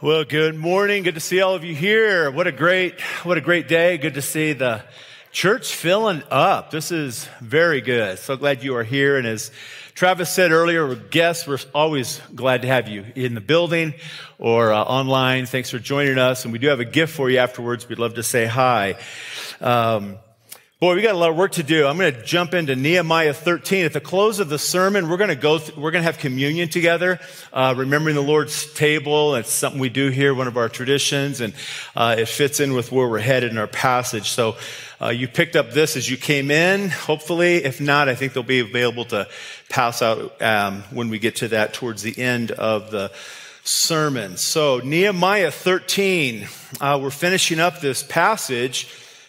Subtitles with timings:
[0.00, 1.02] Well, good morning.
[1.02, 2.30] Good to see all of you here.
[2.30, 3.98] What a great, what a great day.
[3.98, 4.84] Good to see the
[5.32, 6.70] church filling up.
[6.70, 8.20] This is very good.
[8.20, 9.16] So glad you are here.
[9.16, 9.50] And as
[9.94, 13.92] Travis said earlier, guests, we're always glad to have you in the building
[14.38, 15.46] or uh, online.
[15.46, 16.44] Thanks for joining us.
[16.44, 17.88] And we do have a gift for you afterwards.
[17.88, 18.94] We'd love to say hi.
[19.60, 20.18] Um,
[20.80, 21.88] Boy, we got a lot of work to do.
[21.88, 23.84] I'm going to jump into Nehemiah 13.
[23.84, 26.18] At the close of the sermon, we're going to go, th- we're going to have
[26.18, 27.18] communion together,
[27.52, 29.34] uh, remembering the Lord's table.
[29.34, 31.52] It's something we do here, one of our traditions, and
[31.96, 34.30] uh, it fits in with where we're headed in our passage.
[34.30, 34.56] So
[35.02, 37.56] uh, you picked up this as you came in, hopefully.
[37.56, 39.26] If not, I think they'll be available to
[39.68, 43.10] pass out um, when we get to that towards the end of the
[43.64, 44.36] sermon.
[44.36, 46.46] So Nehemiah 13,
[46.80, 48.86] uh, we're finishing up this passage.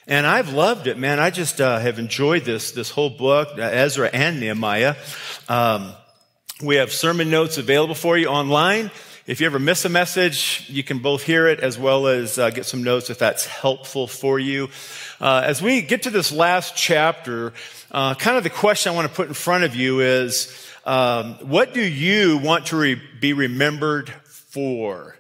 [0.10, 1.20] And I've loved it, man.
[1.20, 4.96] I just uh, have enjoyed this, this whole book, uh, Ezra and Nehemiah.
[5.48, 5.94] Um,
[6.64, 8.90] we have sermon notes available for you online.
[9.28, 12.50] If you ever miss a message, you can both hear it as well as uh,
[12.50, 14.70] get some notes if that's helpful for you.
[15.22, 17.54] Uh, as we get to this last chapter,
[17.92, 21.36] uh, kind of the question I want to put in front of you is, um,
[21.48, 25.19] what do you want to re- be remembered for?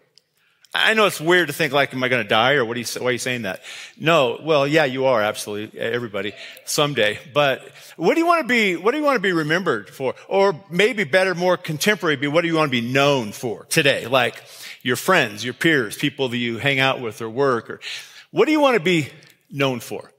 [0.73, 2.80] I know it's weird to think like, am I going to die or what are
[2.80, 3.64] you, why are you saying that?
[3.98, 6.34] No, well, yeah, you are absolutely everybody
[6.66, 7.17] someday.
[7.34, 7.67] But
[7.98, 10.14] what do you want to be, what do you want to be remembered for?
[10.28, 14.06] Or maybe better, more contemporary, be what do you want to be known for today?
[14.06, 14.44] Like
[14.84, 17.80] your friends, your peers, people that you hang out with or work or
[18.30, 19.09] what do you want to be
[19.50, 20.12] known for?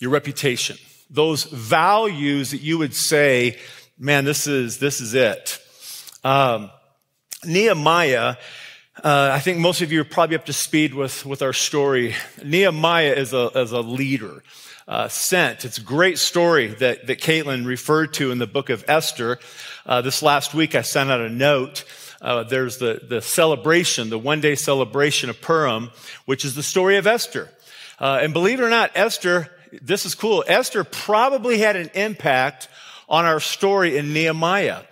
[0.00, 0.76] Your reputation,
[1.08, 3.58] those values that you would say,
[3.98, 5.58] man, this is, this is it.
[6.22, 6.70] Um,
[7.46, 8.36] Nehemiah,
[9.02, 12.14] uh, I think most of you are probably up to speed with, with our story.
[12.44, 14.42] Nehemiah is a, is a leader.
[14.86, 15.64] Uh, sent.
[15.64, 19.38] It's a great story that, that Caitlin referred to in the book of Esther.
[19.86, 21.84] Uh, this last week, I sent out a note.
[22.20, 25.90] Uh, there's the, the celebration, the one day celebration of Purim,
[26.26, 27.48] which is the story of Esther.
[27.98, 29.50] Uh, and believe it or not, Esther,
[29.80, 30.44] this is cool.
[30.46, 32.68] Esther probably had an impact
[33.08, 34.82] on our story in Nehemiah.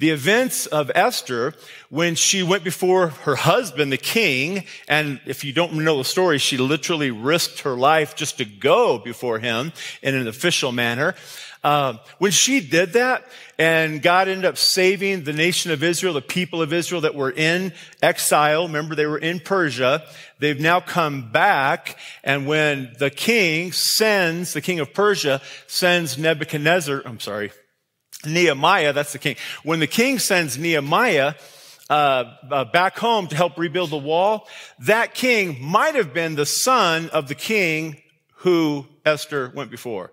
[0.00, 1.52] The events of Esther,
[1.90, 6.38] when she went before her husband, the king, and if you don't know the story,
[6.38, 11.14] she literally risked her life just to go before him in an official manner.
[11.62, 13.26] Uh, when she did that,
[13.58, 17.30] and God ended up saving the nation of Israel, the people of Israel that were
[17.30, 18.68] in exile.
[18.68, 20.02] Remember, they were in Persia.
[20.38, 21.98] They've now come back.
[22.24, 27.52] And when the king sends, the king of Persia sends Nebuchadnezzar, I'm sorry,
[28.24, 29.36] Nehemiah, that's the king.
[29.62, 31.34] When the king sends Nehemiah
[31.88, 34.48] uh, uh, back home to help rebuild the wall,
[34.80, 38.00] that king might have been the son of the king
[38.36, 40.12] who Esther went before.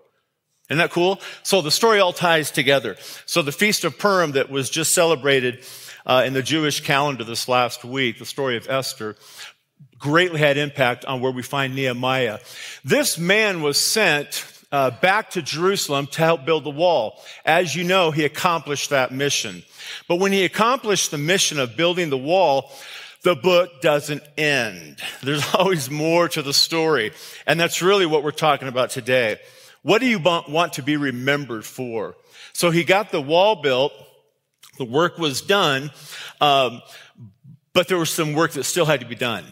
[0.68, 1.20] Isn't that cool?
[1.42, 2.96] So the story all ties together.
[3.24, 5.64] So the Feast of Purim that was just celebrated
[6.04, 9.16] uh, in the Jewish calendar this last week, the story of Esther,
[9.98, 12.38] greatly had impact on where we find Nehemiah.
[12.84, 17.20] This man was sent uh, back to Jerusalem to help build the wall.
[17.44, 19.62] As you know, he accomplished that mission.
[20.08, 22.70] But when he accomplished the mission of building the wall,
[23.22, 24.98] the book doesn't end.
[25.22, 27.12] There's always more to the story.
[27.46, 29.38] And that's really what we're talking about today.
[29.82, 32.16] What do you want to be remembered for?
[32.52, 33.92] So he got the wall built.
[34.76, 35.90] The work was done.
[36.40, 36.82] Um,
[37.72, 39.44] but there was some work that still had to be done.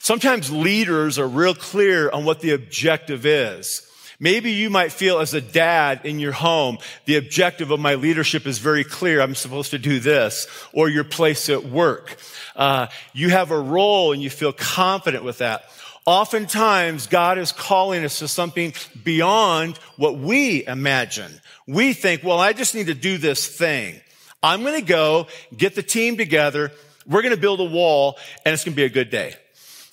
[0.00, 3.88] Sometimes leaders are real clear on what the objective is.
[4.20, 8.46] Maybe you might feel as a dad in your home, the objective of my leadership
[8.46, 9.20] is very clear.
[9.20, 10.46] I'm supposed to do this.
[10.72, 12.16] Or your place at work.
[12.54, 15.64] Uh, you have a role and you feel confident with that.
[16.06, 21.40] Oftentimes, God is calling us to something beyond what we imagine.
[21.66, 24.00] We think, well, I just need to do this thing.
[24.42, 26.72] I'm going to go get the team together.
[27.06, 29.34] We're going to build a wall and it's going to be a good day.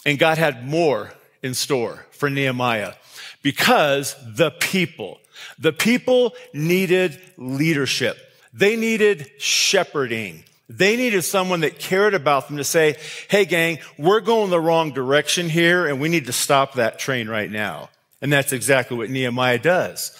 [0.05, 2.93] And God had more in store for Nehemiah
[3.41, 5.19] because the people,
[5.57, 8.17] the people needed leadership.
[8.53, 10.43] They needed shepherding.
[10.69, 12.95] They needed someone that cared about them to say,
[13.29, 17.27] Hey gang, we're going the wrong direction here and we need to stop that train
[17.27, 17.89] right now.
[18.21, 20.15] And that's exactly what Nehemiah does.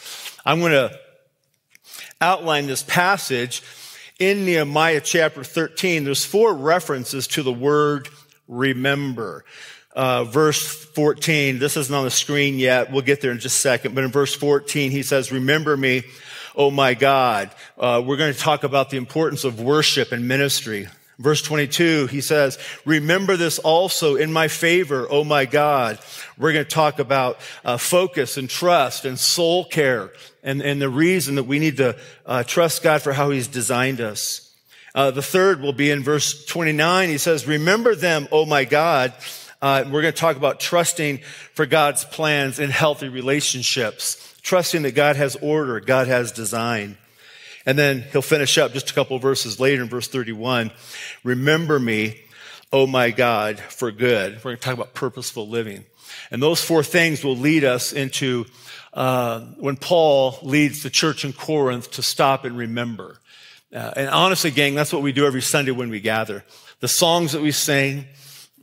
[0.45, 0.97] I'm going to
[2.19, 3.61] outline this passage
[4.19, 6.03] in Nehemiah chapter 13.
[6.03, 8.09] There's four references to the word
[8.47, 9.45] remember
[9.93, 11.59] uh, verse 14.
[11.59, 12.91] This isn't on the screen yet.
[12.91, 13.95] We'll get there in just a second.
[13.95, 16.03] But in verse 14, he says, remember me,
[16.55, 17.51] oh my God.
[17.77, 20.87] Uh, we're going to talk about the importance of worship and ministry.
[21.19, 25.99] Verse 22, he says, remember this also in my favor, oh my God.
[26.37, 30.11] We're going to talk about uh, focus and trust and soul care
[30.41, 31.95] and, and the reason that we need to
[32.25, 34.51] uh, trust God for how he's designed us.
[34.95, 37.09] Uh, the third will be in verse 29.
[37.09, 39.13] He says, remember them, oh my God.
[39.61, 41.19] Uh, we're going to talk about trusting
[41.53, 46.97] for God's plans in healthy relationships, trusting that God has order, God has design.
[47.67, 50.71] And then he'll finish up just a couple verses later in verse 31.
[51.23, 52.19] Remember me,
[52.73, 54.37] oh my God, for good.
[54.37, 55.85] We're going to talk about purposeful living.
[56.31, 58.45] And those four things will lead us into
[58.95, 63.19] uh, when Paul leads the church in Corinth to stop and remember.
[63.71, 66.43] Uh, and honestly, gang, that's what we do every Sunday when we gather.
[66.79, 68.05] The songs that we sing,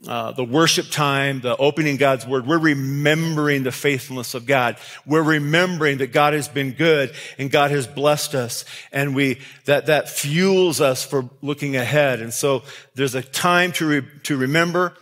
[0.06, 4.76] uh, the worship time, the opening God's word, we're remembering the faithfulness of God.
[5.04, 8.64] We're remembering that God has been good and God has blessed us.
[8.92, 12.20] And we, that, that fuels us for looking ahead.
[12.20, 12.62] And so
[12.94, 14.94] there's a time to, re, to remember.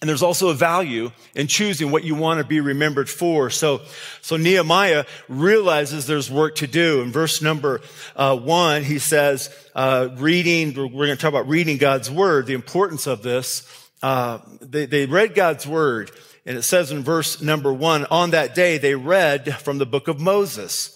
[0.00, 3.50] And there's also a value in choosing what you want to be remembered for.
[3.50, 3.82] So,
[4.22, 7.02] so Nehemiah realizes there's work to do.
[7.02, 7.80] In verse number
[8.14, 12.54] uh, one, he says, uh, reading, we're going to talk about reading God's word, the
[12.54, 13.66] importance of this.
[14.02, 16.10] Uh, they, they read God's word,
[16.44, 20.08] and it says in verse number one, on that day they read from the book
[20.08, 20.92] of Moses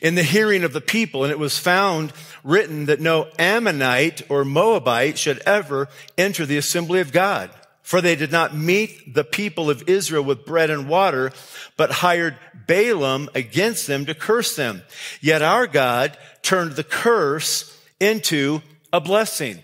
[0.00, 2.12] in the hearing of the people, and it was found
[2.44, 5.88] written that no Ammonite or Moabite should ever
[6.18, 7.50] enter the assembly of God.
[7.82, 11.32] For they did not meet the people of Israel with bread and water,
[11.76, 14.82] but hired Balaam against them to curse them.
[15.20, 18.62] Yet our God turned the curse into
[18.92, 19.58] a blessing.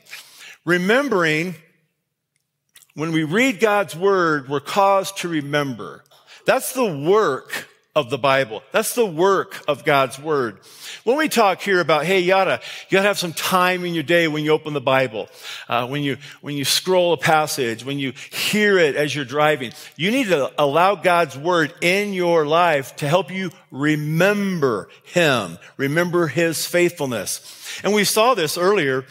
[0.64, 1.54] Remembering
[2.94, 6.02] when we read God's word, we're caused to remember.
[6.46, 7.67] That's the work
[7.98, 8.62] of the Bible.
[8.70, 10.58] That's the work of God's word.
[11.02, 14.28] When we talk here about, hey, gotta, you gotta have some time in your day
[14.28, 15.28] when you open the Bible,
[15.68, 19.72] uh, when you, when you scroll a passage, when you hear it as you're driving,
[19.96, 26.28] you need to allow God's word in your life to help you remember Him, remember
[26.28, 27.80] His faithfulness.
[27.82, 29.04] And we saw this earlier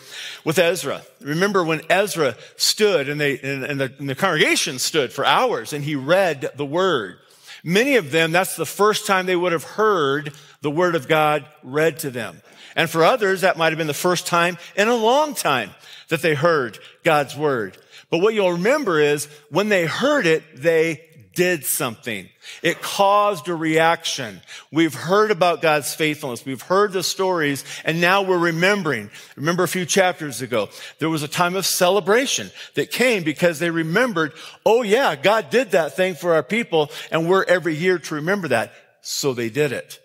[0.45, 1.01] with Ezra.
[1.21, 5.73] Remember when Ezra stood and they, and, and the, and the congregation stood for hours
[5.73, 7.19] and he read the word.
[7.63, 11.45] Many of them, that's the first time they would have heard the word of God
[11.63, 12.41] read to them.
[12.75, 15.71] And for others, that might have been the first time in a long time
[16.09, 17.77] that they heard God's word.
[18.09, 21.06] But what you'll remember is when they heard it, they
[21.37, 22.27] did something.
[22.63, 24.41] It caused a reaction.
[24.71, 26.43] We've heard about God's faithfulness.
[26.43, 29.11] We've heard the stories and now we're remembering.
[29.35, 33.69] Remember a few chapters ago, there was a time of celebration that came because they
[33.69, 34.33] remembered,
[34.65, 38.47] oh yeah, God did that thing for our people and we're every year to remember
[38.47, 38.73] that.
[39.01, 39.99] So they did it.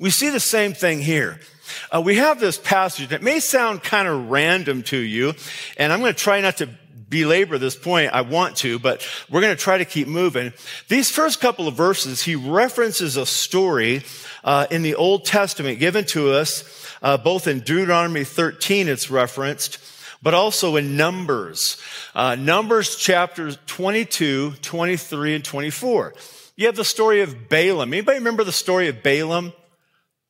[0.00, 1.40] We see the same thing here.
[1.94, 5.34] Uh, we have this passage that may sound kind of random to you,
[5.76, 6.70] and I'm going to try not to
[7.08, 8.12] belabor this point.
[8.12, 10.52] I want to, but we're going to try to keep moving.
[10.88, 14.02] These first couple of verses, he references a story
[14.44, 16.64] uh, in the Old Testament given to us,
[17.02, 19.78] uh, both in Deuteronomy 13, it's referenced,
[20.22, 21.80] but also in Numbers.
[22.14, 26.14] Uh, Numbers chapters 22, 23, and 24.
[26.56, 27.92] You have the story of Balaam.
[27.92, 29.52] Anybody remember the story of Balaam?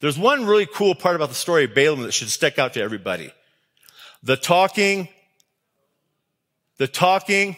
[0.01, 2.83] There's one really cool part about the story of Balaam that should stick out to
[2.83, 3.33] everybody.
[4.23, 5.09] The talking,
[6.79, 7.57] the talking.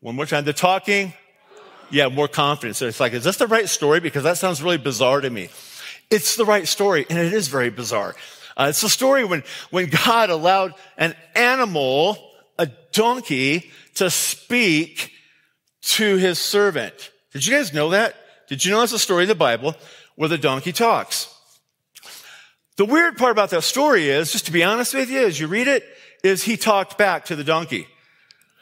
[0.00, 0.44] One more time.
[0.44, 1.12] The talking.
[1.90, 2.78] Yeah, more confidence.
[2.78, 4.00] So it's like, is this the right story?
[4.00, 5.48] Because that sounds really bizarre to me.
[6.08, 8.14] It's the right story, and it is very bizarre.
[8.56, 12.18] Uh, it's the story when, when God allowed an animal,
[12.58, 15.12] a donkey, to speak
[15.82, 17.10] to his servant.
[17.32, 18.16] Did you guys know that?
[18.48, 19.74] Did you know it's a story in the Bible
[20.16, 21.32] where the donkey talks?
[22.76, 25.46] The weird part about that story is, just to be honest with you, as you
[25.46, 25.84] read it,
[26.22, 27.86] is he talked back to the donkey.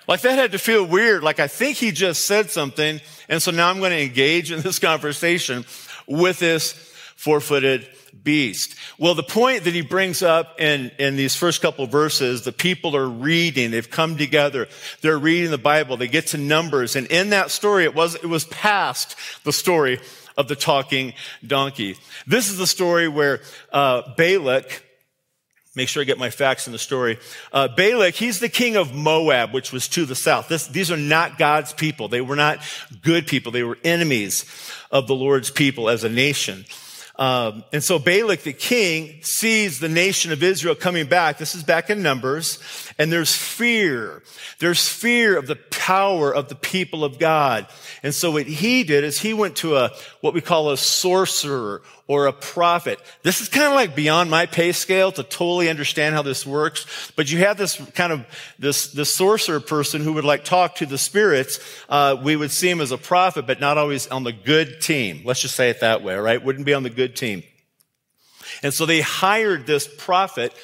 [0.07, 1.23] Like that had to feel weird.
[1.23, 3.01] Like I think he just said something.
[3.29, 5.65] And so now I'm going to engage in this conversation
[6.07, 6.73] with this
[7.17, 7.87] four-footed
[8.25, 8.75] beast.
[8.99, 12.97] Well, the point that he brings up in, in these first couple verses, the people
[12.97, 14.69] are reading, they've come together,
[15.01, 18.27] they're reading the Bible, they get to Numbers, and in that story, it was, it
[18.27, 20.01] was past the story
[20.37, 21.13] of the talking
[21.47, 21.97] donkey.
[22.27, 23.41] This is the story where,
[23.73, 24.85] uh, Balak,
[25.79, 27.19] make sure I get my facts in the story.
[27.53, 30.49] Uh, Balak, he's the king of Moab, which was to the south.
[30.49, 32.09] This, these are not God's people.
[32.09, 32.59] They were not
[33.01, 33.53] good people.
[33.53, 34.45] They were enemies
[34.91, 36.65] of the Lord's people as a nation.
[37.19, 41.39] Um, and so Balak, the king, sees the nation of Israel coming back.
[41.39, 42.61] This is back in Numbers,
[42.97, 44.23] and there's fear.
[44.61, 47.67] There's fear of the power of the people of God.
[48.03, 51.83] And so what he did is he went to a, what we call a sorcerer
[52.07, 52.99] or a prophet.
[53.23, 57.13] This is kind of like beyond my pay scale to totally understand how this works.
[57.17, 58.27] But you have this kind of,
[58.59, 61.61] this, this sorcerer person who would like talk to the spirits.
[61.89, 65.21] Uh, we would see him as a prophet, but not always on the good team.
[65.25, 66.43] Let's just say it that way, right?
[66.43, 67.43] Wouldn't be on the good team.
[68.63, 70.55] And so they hired this prophet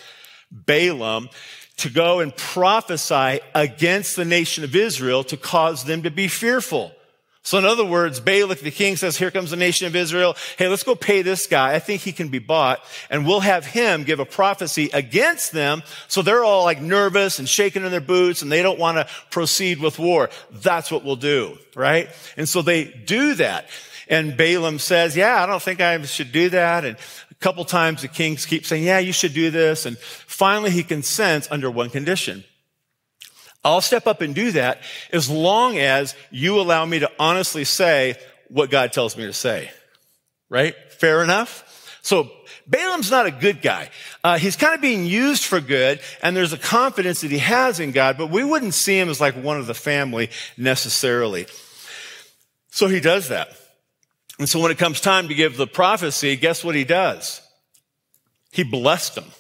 [0.51, 1.29] Balaam
[1.79, 6.93] to go and prophesy against the nation of Israel to cause them to be fearful.
[7.43, 10.35] So in other words, Balak the king says, here comes the nation of Israel.
[10.57, 11.75] Hey, let's go pay this guy.
[11.75, 15.83] I think he can be bought and we'll have him give a prophecy against them.
[16.09, 19.07] So they're all like nervous and shaking in their boots and they don't want to
[19.31, 20.31] proceed with war.
[20.53, 22.09] That's what we'll do, right?
[22.39, 23.69] And so they do that.
[24.09, 26.85] And Balaam says, yeah, I don't think I should do that.
[26.85, 26.97] And
[27.31, 29.87] a couple times the kings keep saying, yeah, you should do this.
[29.87, 32.45] And finally he consents under one condition.
[33.65, 34.81] I'll step up and do that
[35.13, 38.17] as long as you allow me to honestly say
[38.49, 39.71] what God tells me to say.
[40.51, 40.75] Right?
[40.93, 41.99] Fair enough?
[42.03, 42.31] So
[42.67, 43.91] Balaam's not a good guy.
[44.23, 47.81] Uh, he's kind of being used for good, and there's a confidence that he has
[47.81, 51.47] in God, but we wouldn't see him as like one of the family necessarily.
[52.71, 53.57] So he does that.
[54.39, 57.41] And so when it comes time to give the prophecy, guess what he does?
[58.51, 59.31] He blessed them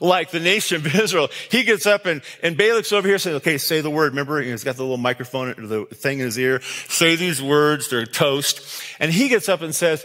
[0.00, 1.28] like the nation of Israel.
[1.50, 4.12] He gets up and, and Balak's over here saying, okay, say the word.
[4.12, 6.60] Remember, he's got the little microphone, the thing in his ear.
[6.88, 7.90] Say these words.
[7.90, 8.82] They're toast.
[8.98, 10.04] And he gets up and says,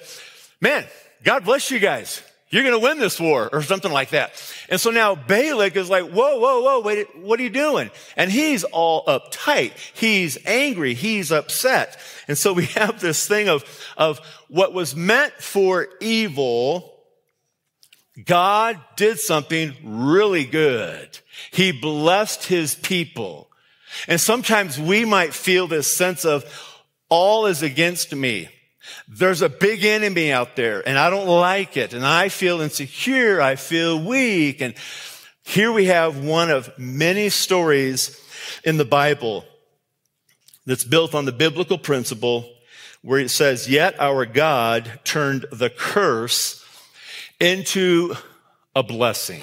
[0.62, 0.86] man,
[1.24, 2.22] God bless you guys.
[2.50, 4.42] You're going to win this war or something like that.
[4.70, 7.92] And so now Balak is like, whoa, whoa, whoa, wait, what are you doing?
[8.16, 9.74] And he's all uptight.
[9.94, 10.94] He's angry.
[10.94, 12.00] He's upset.
[12.28, 13.66] And so we have this thing of,
[13.98, 16.98] of what was meant for evil
[18.26, 21.20] God did something really good.
[21.52, 23.50] He blessed his people.
[24.08, 26.44] And sometimes we might feel this sense of
[27.10, 28.50] all is against me.
[29.08, 33.42] There's a big enemy out there and I don't like it and I feel insecure.
[33.42, 34.62] I feel weak.
[34.62, 34.74] And
[35.44, 38.22] here we have one of many stories
[38.64, 39.46] in the Bible
[40.66, 42.50] that's built on the biblical principle
[43.02, 46.66] where it says, yet our God turned the curse
[47.40, 48.16] into
[48.76, 49.42] a blessing.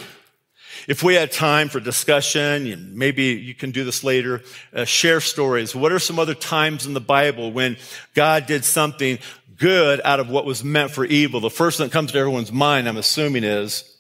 [0.86, 4.42] If we had time for discussion, maybe you can do this later,
[4.74, 5.74] uh, share stories.
[5.74, 7.76] What are some other times in the Bible when
[8.14, 9.18] God did something
[9.56, 11.40] good out of what was meant for evil?
[11.40, 13.90] The first thing that comes to everyone's mind, I'm assuming, is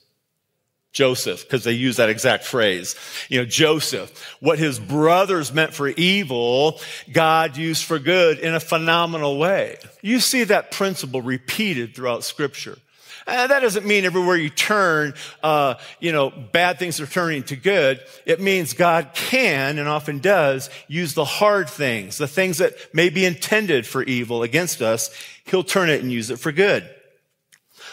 [0.92, 2.94] Joseph, because they use that exact phrase.
[3.28, 6.78] You know, Joseph, what his brothers meant for evil,
[7.12, 9.78] God used for good in a phenomenal way.
[10.02, 12.78] You see that principle repeated throughout scripture.
[13.26, 17.56] Uh, that doesn't mean everywhere you turn, uh, you know, bad things are turning to
[17.56, 18.00] good.
[18.26, 23.08] It means God can and often does use the hard things, the things that may
[23.08, 25.10] be intended for evil against us.
[25.46, 26.88] He'll turn it and use it for good.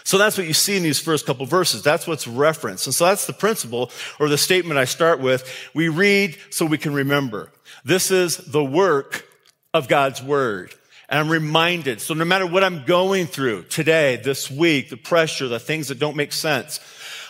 [0.04, 1.84] So that's what you see in these first couple verses.
[1.84, 2.88] That's what's referenced.
[2.88, 5.50] And so that's the principle or the statement I start with.
[5.74, 7.52] We read so we can remember.
[7.86, 9.28] This is the work
[9.74, 10.74] of God's word.
[11.12, 12.00] And I'm reminded.
[12.00, 16.00] So no matter what I'm going through today, this week, the pressure, the things that
[16.00, 16.80] don't make sense,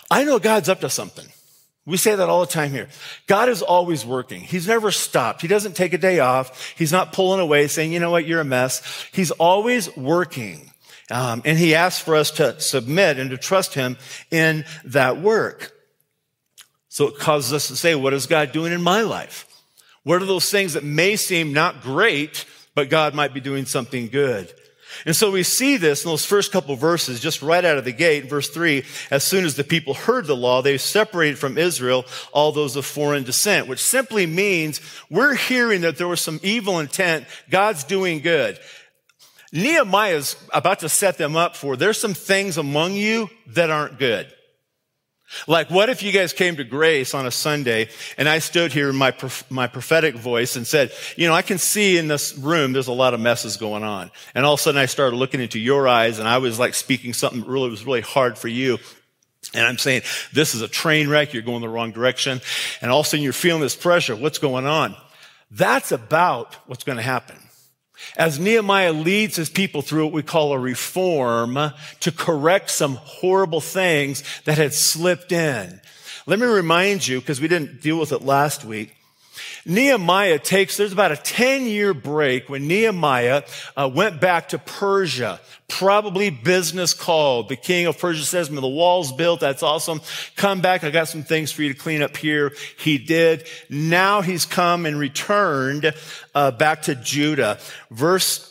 [0.09, 1.25] I know God's up to something.
[1.87, 2.89] We say that all the time here.
[3.25, 4.41] God is always working.
[4.41, 5.41] He's never stopped.
[5.41, 6.75] He doesn't take a day off.
[6.77, 9.07] He's not pulling away saying, you know what, you're a mess.
[9.11, 10.71] He's always working.
[11.09, 13.97] Um, and he asks for us to submit and to trust him
[14.29, 15.73] in that work.
[16.87, 19.47] So it causes us to say, what is God doing in my life?
[20.03, 24.07] What are those things that may seem not great, but God might be doing something
[24.07, 24.53] good.
[25.05, 27.93] And so we see this in those first couple verses, just right out of the
[27.93, 32.05] gate, verse three, as soon as the people heard the law, they separated from Israel
[32.33, 36.79] all those of foreign descent, which simply means we're hearing that there was some evil
[36.79, 37.25] intent.
[37.49, 38.59] God's doing good.
[39.53, 44.31] Nehemiah's about to set them up for, there's some things among you that aren't good.
[45.47, 48.89] Like, what if you guys came to grace on a Sunday and I stood here
[48.89, 49.13] in my,
[49.49, 52.93] my prophetic voice and said, you know, I can see in this room there's a
[52.93, 54.11] lot of messes going on.
[54.35, 56.73] And all of a sudden I started looking into your eyes and I was like
[56.73, 58.77] speaking something that really was really hard for you.
[59.53, 61.33] And I'm saying, this is a train wreck.
[61.33, 62.41] You're going the wrong direction.
[62.81, 64.15] And all of a sudden you're feeling this pressure.
[64.15, 64.95] What's going on?
[65.49, 67.37] That's about what's going to happen.
[68.17, 71.57] As Nehemiah leads his people through what we call a reform
[71.99, 75.81] to correct some horrible things that had slipped in.
[76.25, 78.95] Let me remind you, because we didn't deal with it last week,
[79.65, 83.43] Nehemiah takes, there's about a 10 year break when Nehemiah
[83.75, 87.49] uh, went back to Persia, probably business called.
[87.49, 89.39] The king of Persia says, the wall's built.
[89.39, 90.01] That's awesome.
[90.35, 90.83] Come back.
[90.83, 92.53] I got some things for you to clean up here.
[92.77, 93.47] He did.
[93.69, 95.93] Now he's come and returned
[96.35, 97.59] uh, back to Judah.
[97.89, 98.50] Verse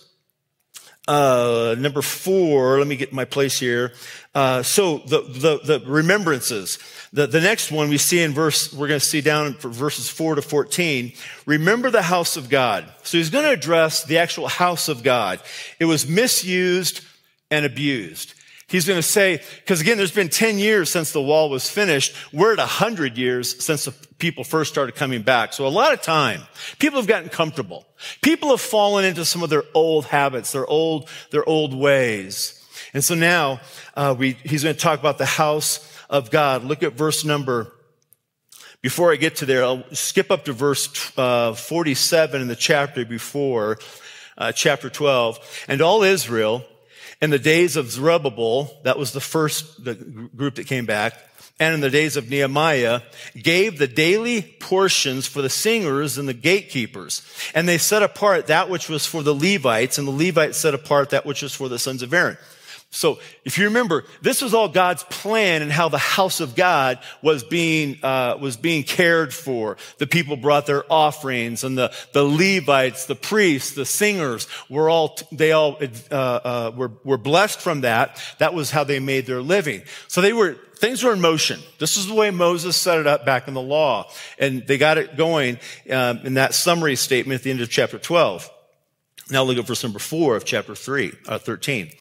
[1.10, 3.92] uh, number four, let me get my place here.
[4.32, 6.78] Uh, so the, the, the remembrances.
[7.12, 10.08] The, the next one we see in verse, we're going to see down in verses
[10.08, 11.12] 4 to 14.
[11.46, 12.84] Remember the house of God.
[13.02, 15.40] So he's going to address the actual house of God.
[15.80, 17.04] It was misused
[17.50, 18.34] and abused.
[18.70, 22.14] He's going to say, because again, there's been 10 years since the wall was finished.
[22.32, 25.52] We're at 100 years since the people first started coming back.
[25.52, 26.42] So a lot of time,
[26.78, 27.84] people have gotten comfortable.
[28.22, 32.64] People have fallen into some of their old habits, their old, their old ways.
[32.94, 33.60] And so now,
[33.96, 36.62] uh, we, he's going to talk about the house of God.
[36.62, 37.72] Look at verse number
[38.82, 43.04] before I get to there, I'll skip up to verse uh, 47 in the chapter
[43.04, 43.78] before,
[44.38, 45.66] uh, chapter 12.
[45.68, 46.64] And all Israel
[47.20, 51.14] in the days of Zerubbabel, that was the first the group that came back,
[51.58, 53.02] and in the days of Nehemiah,
[53.36, 57.22] gave the daily portions for the singers and the gatekeepers.
[57.54, 61.10] And they set apart that which was for the Levites, and the Levites set apart
[61.10, 62.38] that which was for the sons of Aaron.
[62.92, 66.98] So if you remember, this was all God's plan and how the house of God
[67.22, 69.76] was being, uh, was being cared for.
[69.98, 75.16] The people brought their offerings and the, the Levites, the priests, the singers were all,
[75.30, 75.78] they all,
[76.10, 78.20] uh, uh, were, were blessed from that.
[78.38, 79.82] That was how they made their living.
[80.08, 81.60] So they were, things were in motion.
[81.78, 84.10] This is the way Moses set it up back in the law.
[84.36, 85.58] And they got it going,
[85.90, 88.50] um, in that summary statement at the end of chapter 12.
[89.30, 91.92] Now look at verse number four of chapter three, uh, 13.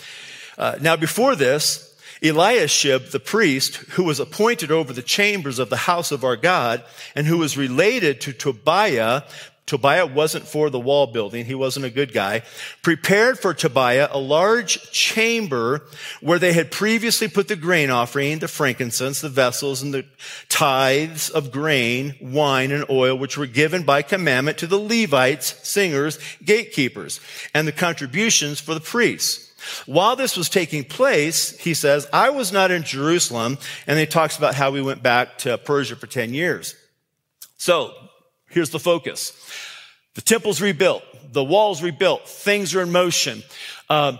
[0.60, 5.78] Uh, now, before this, Eliashib, the priest, who was appointed over the chambers of the
[5.78, 6.84] house of our God
[7.16, 9.24] and who was related to Tobiah,
[9.66, 11.46] Tobiah wasn't for the wall building.
[11.46, 12.42] He wasn't a good guy.
[12.82, 15.86] Prepared for Tobiah a large chamber
[16.22, 20.06] where they had previously put the grain offering, the frankincense, the vessels, and the
[20.50, 26.18] tithes of grain, wine, and oil, which were given by commandment to the Levites, singers,
[26.44, 27.22] gatekeepers,
[27.54, 29.49] and the contributions for the priests.
[29.86, 33.58] While this was taking place, he says, I was not in Jerusalem.
[33.88, 36.76] And he talks about how we went back to Persia for 10 years.
[37.58, 37.94] So
[38.50, 39.34] here's the focus.
[40.16, 41.04] The temple's rebuilt.
[41.32, 42.28] The wall's rebuilt.
[42.28, 43.44] Things are in motion.
[43.90, 44.20] Um,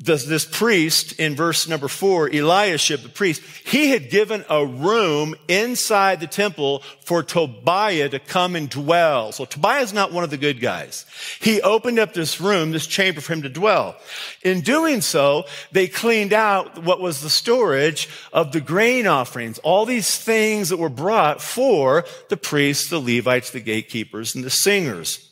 [0.00, 5.34] this, this priest in verse number four, Eliashib, the priest, he had given a room
[5.48, 9.32] inside the temple for Tobiah to come and dwell.
[9.32, 11.04] So Tobiah is not one of the good guys.
[11.40, 13.96] He opened up this room, this chamber for him to dwell.
[14.42, 19.84] In doing so, they cleaned out what was the storage of the grain offerings, all
[19.84, 25.28] these things that were brought for the priests, the Levites, the gatekeepers, and the singers.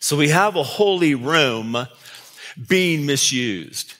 [0.00, 1.86] So we have a holy room
[2.66, 3.94] being misused.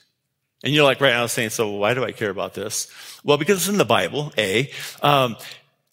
[0.64, 2.90] And you're like, right now saying, so why do I care about this?
[3.22, 4.70] Well, because it's in the Bible, A.
[5.02, 5.36] Um,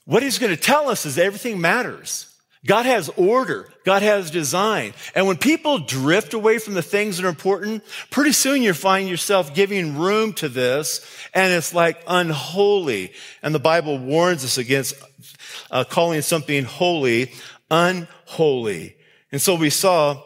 [0.06, 2.32] what he's going to tell us is everything matters.
[2.66, 3.70] God has order.
[3.84, 4.94] God has design.
[5.14, 9.08] And when people drift away from the things that are important, pretty soon you find
[9.08, 13.14] yourself giving room to this and it's like unholy.
[13.44, 14.96] And the Bible warns us against
[15.70, 17.32] uh, calling something holy
[17.70, 18.96] unholy.
[19.32, 20.22] And so we saw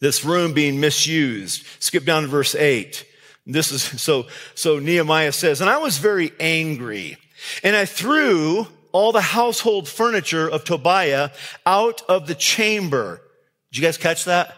[0.00, 1.66] this room being misused.
[1.80, 3.04] Skip down to verse 8.
[3.46, 7.16] This is so, so Nehemiah says, and I was very angry
[7.62, 11.30] and I threw all the household furniture of Tobiah
[11.64, 13.20] out of the chamber.
[13.70, 14.54] Did you guys catch that?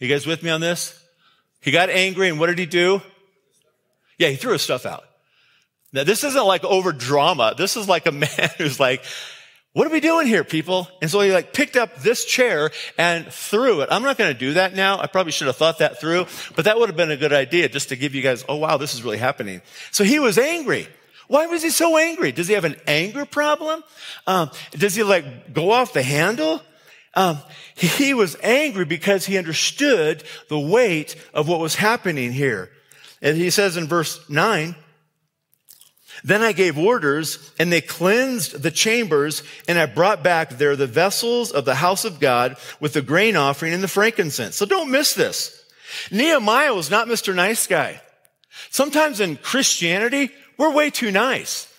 [0.00, 1.00] You guys with me on this?
[1.60, 3.02] He got angry and what did he do?
[4.18, 5.04] Yeah, he threw his stuff out.
[5.92, 7.54] Now this isn't like over drama.
[7.56, 9.04] This is like a man who's like,
[9.72, 10.88] what are we doing here, people?
[11.00, 13.88] And so he like picked up this chair and threw it.
[13.92, 14.98] I'm not going to do that now.
[14.98, 17.68] I probably should have thought that through, but that would have been a good idea
[17.68, 19.62] just to give you guys, oh wow, this is really happening.
[19.92, 20.88] So he was angry.
[21.28, 22.32] Why was he so angry?
[22.32, 23.84] Does he have an anger problem?
[24.26, 26.60] Um, does he like go off the handle?
[27.14, 27.38] Um,
[27.74, 32.70] he was angry because he understood the weight of what was happening here.
[33.22, 34.74] And he says in verse nine,
[36.24, 40.86] then I gave orders and they cleansed the chambers and I brought back there the
[40.86, 44.56] vessels of the house of God with the grain offering and the frankincense.
[44.56, 45.56] So don't miss this.
[46.10, 47.34] Nehemiah was not Mr.
[47.34, 48.00] Nice Guy.
[48.70, 51.69] Sometimes in Christianity, we're way too nice.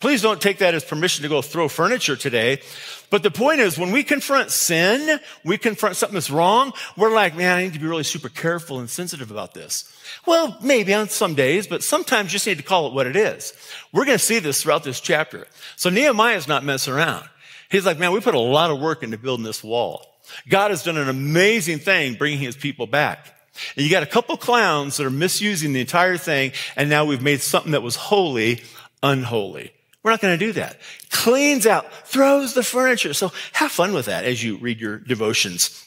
[0.00, 2.62] Please don't take that as permission to go throw furniture today.
[3.10, 7.36] But the point is, when we confront sin, we confront something that's wrong, we're like,
[7.36, 9.92] man, I need to be really super careful and sensitive about this.
[10.26, 13.14] Well, maybe on some days, but sometimes you just need to call it what it
[13.14, 13.52] is.
[13.92, 15.46] We're going to see this throughout this chapter.
[15.76, 17.28] So Nehemiah is not messing around.
[17.68, 20.06] He's like, man, we put a lot of work into building this wall.
[20.48, 23.34] God has done an amazing thing bringing his people back.
[23.76, 27.20] And you got a couple clowns that are misusing the entire thing, and now we've
[27.20, 28.62] made something that was holy
[29.02, 29.72] unholy.
[30.02, 30.78] We're not going to do that.
[31.10, 33.12] Cleans out, throws the furniture.
[33.12, 35.86] So have fun with that as you read your devotions.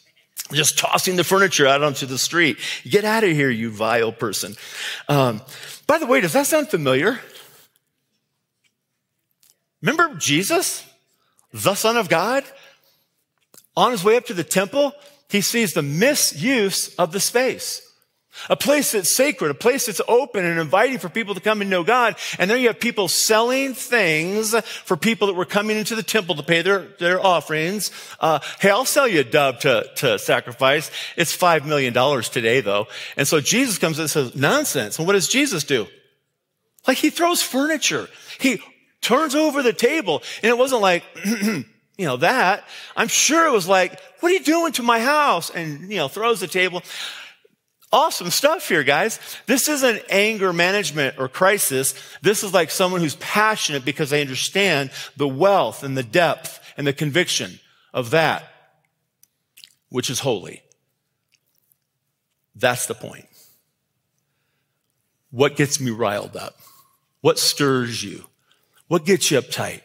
[0.52, 2.58] Just tossing the furniture out onto the street.
[2.84, 4.56] Get out of here, you vile person.
[5.08, 5.42] Um,
[5.88, 7.20] by the way, does that sound familiar?
[9.82, 10.86] Remember Jesus,
[11.52, 12.44] the Son of God?
[13.76, 14.94] On his way up to the temple,
[15.30, 17.93] he sees the misuse of the space.
[18.50, 21.70] A place that's sacred, a place that's open and inviting for people to come and
[21.70, 22.16] know God.
[22.40, 26.36] And then you have people selling things for people that were coming into the temple
[26.36, 27.92] to pay their, their offerings.
[28.20, 30.90] Uh, hey, I'll sell you a dove to, to sacrifice.
[31.16, 32.88] It's five million dollars today though.
[33.18, 34.98] And so Jesus comes and says, nonsense.
[34.98, 35.88] And what does Jesus do?
[36.88, 38.10] Like he throws furniture.
[38.40, 38.60] He
[39.02, 40.24] turns over the table.
[40.42, 41.66] And it wasn't like, you
[42.00, 42.66] know, that.
[42.96, 45.50] I'm sure it was like, what are you doing to my house?
[45.50, 46.82] And, you know, throws the table.
[47.94, 49.20] Awesome stuff here, guys.
[49.46, 51.94] This isn't anger management or crisis.
[52.24, 56.88] This is like someone who's passionate because they understand the wealth and the depth and
[56.88, 57.60] the conviction
[57.94, 58.52] of that,
[59.90, 60.64] which is holy.
[62.56, 63.28] That's the point.
[65.30, 66.58] What gets me riled up?
[67.22, 68.26] What stirs you?
[68.88, 69.82] What gets you uptight?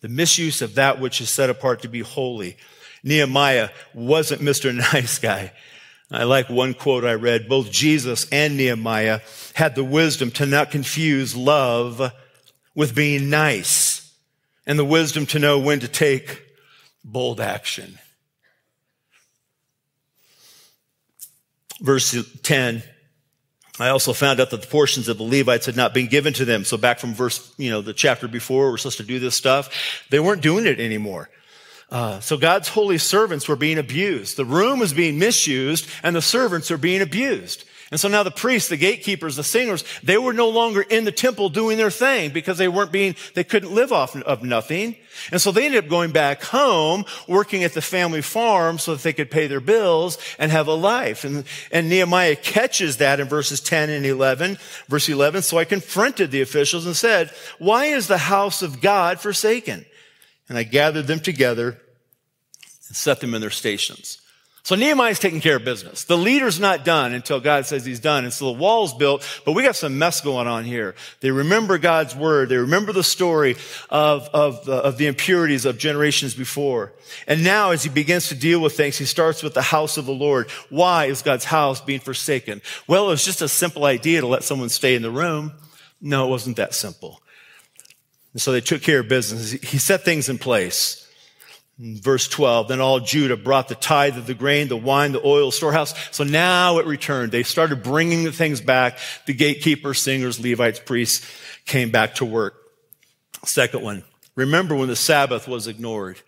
[0.00, 2.56] The misuse of that which is set apart to be holy.
[3.04, 4.74] Nehemiah wasn't Mr.
[4.92, 5.52] Nice Guy.
[6.12, 7.48] I like one quote I read.
[7.48, 9.20] Both Jesus and Nehemiah
[9.54, 12.12] had the wisdom to not confuse love
[12.74, 14.14] with being nice
[14.66, 16.42] and the wisdom to know when to take
[17.02, 17.98] bold action.
[21.80, 22.82] Verse 10.
[23.80, 26.44] I also found out that the portions of the Levites had not been given to
[26.44, 26.64] them.
[26.64, 30.04] So back from verse, you know, the chapter before, we're supposed to do this stuff.
[30.10, 31.30] They weren't doing it anymore.
[31.92, 34.38] Uh, so God's holy servants were being abused.
[34.38, 37.64] The room was being misused and the servants are being abused.
[37.90, 41.12] And so now the priests, the gatekeepers, the singers, they were no longer in the
[41.12, 44.96] temple doing their thing because they weren't being, they couldn't live off of nothing.
[45.30, 49.02] And so they ended up going back home, working at the family farm so that
[49.02, 51.24] they could pay their bills and have a life.
[51.24, 54.56] And, and Nehemiah catches that in verses 10 and 11.
[54.88, 59.20] Verse 11, so I confronted the officials and said, why is the house of God
[59.20, 59.84] forsaken?
[60.52, 61.78] And I gathered them together
[62.88, 64.20] and set them in their stations.
[64.62, 66.04] So Nehemiah's taking care of business.
[66.04, 68.24] The leader's not done until God says he's done.
[68.24, 70.94] And so the wall's built, but we got some mess going on here.
[71.20, 72.50] They remember God's word.
[72.50, 73.56] They remember the story
[73.88, 76.92] of, of, the, of the impurities of generations before.
[77.26, 80.04] And now as he begins to deal with things, he starts with the house of
[80.04, 80.50] the Lord.
[80.68, 82.60] Why is God's house being forsaken?
[82.86, 85.54] Well, it was just a simple idea to let someone stay in the room.
[85.98, 87.21] No, it wasn't that simple.
[88.32, 89.52] And so they took care of business.
[89.52, 90.98] He set things in place.
[91.78, 95.50] Verse 12, then all Judah brought the tithe of the grain, the wine, the oil,
[95.50, 95.94] storehouse.
[96.14, 97.32] So now it returned.
[97.32, 98.98] They started bringing the things back.
[99.26, 101.26] The gatekeepers, singers, Levites, priests
[101.64, 102.54] came back to work.
[103.44, 104.04] Second one,
[104.36, 106.20] remember when the Sabbath was ignored.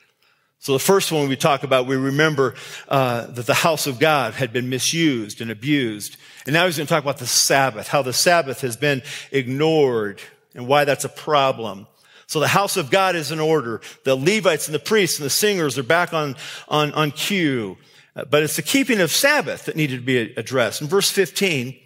[0.58, 2.54] So the first one we talk about, we remember
[2.88, 6.16] uh, that the house of God had been misused and abused.
[6.46, 10.22] And now he's going to talk about the Sabbath, how the Sabbath has been ignored
[10.54, 11.86] and why that's a problem.
[12.26, 13.80] So the house of God is in order.
[14.04, 16.36] The Levites and the priests and the singers are back on,
[16.68, 17.76] on, on cue.
[18.16, 20.80] Uh, but it's the keeping of Sabbath that needed to be addressed.
[20.80, 21.76] In verse 15,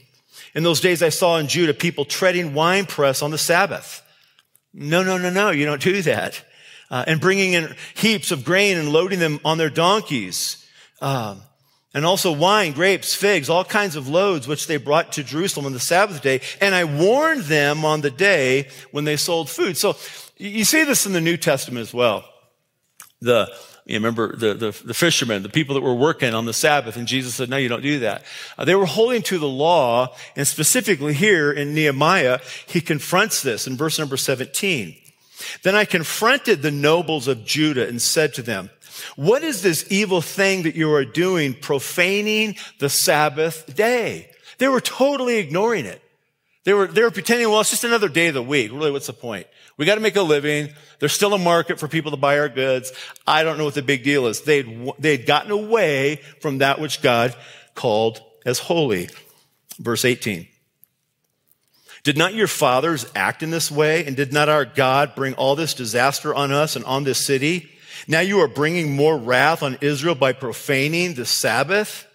[0.55, 4.03] in those days I saw in Judah people treading winepress on the Sabbath.
[4.73, 6.45] No, no, no, no, you don't do that.
[6.91, 10.65] Uh, and bringing in heaps of grain and loading them on their donkeys.
[11.01, 11.43] Um,
[11.95, 15.73] and also wine, grapes, figs, all kinds of loads which they brought to Jerusalem on
[15.73, 16.41] the Sabbath day.
[16.61, 19.77] And I warned them on the day when they sold food.
[19.77, 19.97] So
[20.39, 22.25] you see this in the New Testament as well.
[23.21, 23.53] The,
[23.85, 27.09] you remember the, the, the, fishermen, the people that were working on the Sabbath, and
[27.09, 28.23] Jesus said, no, you don't do that.
[28.57, 33.67] Uh, they were holding to the law, and specifically here in Nehemiah, he confronts this
[33.67, 34.97] in verse number 17.
[35.63, 38.71] Then I confronted the nobles of Judah and said to them,
[39.17, 44.31] what is this evil thing that you are doing, profaning the Sabbath day?
[44.59, 46.03] They were totally ignoring it.
[46.65, 48.73] They were, they were pretending, well, it's just another day of the week.
[48.73, 49.47] Really, what's the point?
[49.79, 50.71] We got to make a living.
[50.99, 52.93] There's still a market for people to buy our goods.
[53.27, 54.43] I don't know what the big deal is.
[54.43, 57.35] They'd, they'd gotten away from that which God
[57.75, 59.09] called as holy.
[59.79, 60.49] Verse 18.
[62.03, 64.05] Did not your fathers act in this way?
[64.05, 67.71] And did not our God bring all this disaster on us and on this city?
[68.09, 72.07] Now you are bringing more wrath on Israel by profaning the Sabbath.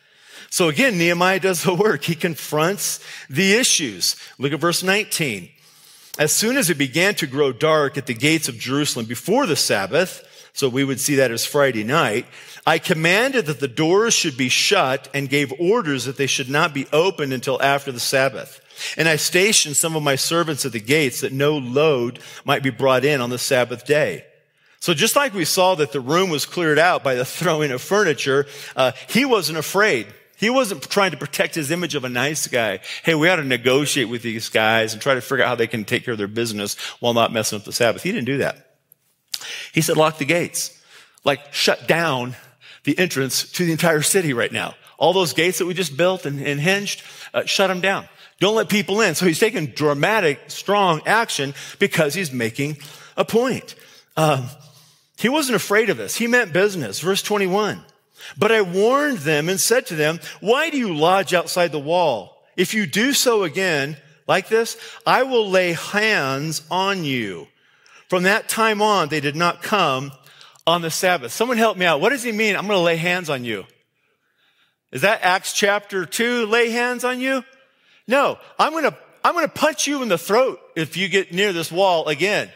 [0.49, 2.03] So again, Nehemiah does the work.
[2.03, 2.99] He confronts
[3.29, 4.15] the issues.
[4.37, 5.49] Look at verse 19.
[6.19, 9.55] As soon as it began to grow dark at the gates of Jerusalem before the
[9.55, 10.23] Sabbath,
[10.53, 12.27] so we would see that as Friday night,
[12.65, 16.73] I commanded that the doors should be shut and gave orders that they should not
[16.73, 18.61] be opened until after the Sabbath.
[18.95, 22.69] And I stationed some of my servants at the gates that no load might be
[22.69, 24.25] brought in on the Sabbath day.
[24.79, 27.81] So just like we saw that the room was cleared out by the throwing of
[27.81, 28.45] furniture,
[28.75, 30.07] uh, he wasn't afraid.
[30.43, 32.81] He wasn't trying to protect his image of a nice guy.
[33.03, 35.67] Hey, we ought to negotiate with these guys and try to figure out how they
[35.67, 38.03] can take care of their business while not messing up the Sabbath.
[38.03, 38.75] He didn't do that.
[39.71, 40.77] He said, lock the gates.
[41.23, 42.35] Like, shut down
[42.83, 44.75] the entrance to the entire city right now.
[44.97, 47.03] All those gates that we just built and, and hinged,
[47.33, 48.09] uh, shut them down.
[48.41, 49.15] Don't let people in.
[49.15, 52.79] So he's taking dramatic, strong action because he's making
[53.15, 53.75] a point.
[54.17, 54.49] Um,
[55.17, 56.17] he wasn't afraid of this.
[56.17, 56.99] He meant business.
[56.99, 57.81] Verse 21.
[58.37, 62.43] But I warned them and said to them, why do you lodge outside the wall?
[62.55, 67.47] If you do so again, like this, I will lay hands on you.
[68.09, 70.11] From that time on, they did not come
[70.65, 71.31] on the Sabbath.
[71.31, 71.99] Someone help me out.
[71.99, 72.55] What does he mean?
[72.55, 73.65] I'm going to lay hands on you.
[74.91, 77.43] Is that Acts chapter 2, lay hands on you?
[78.07, 81.33] No, I'm going to, I'm going to punch you in the throat if you get
[81.33, 82.49] near this wall again.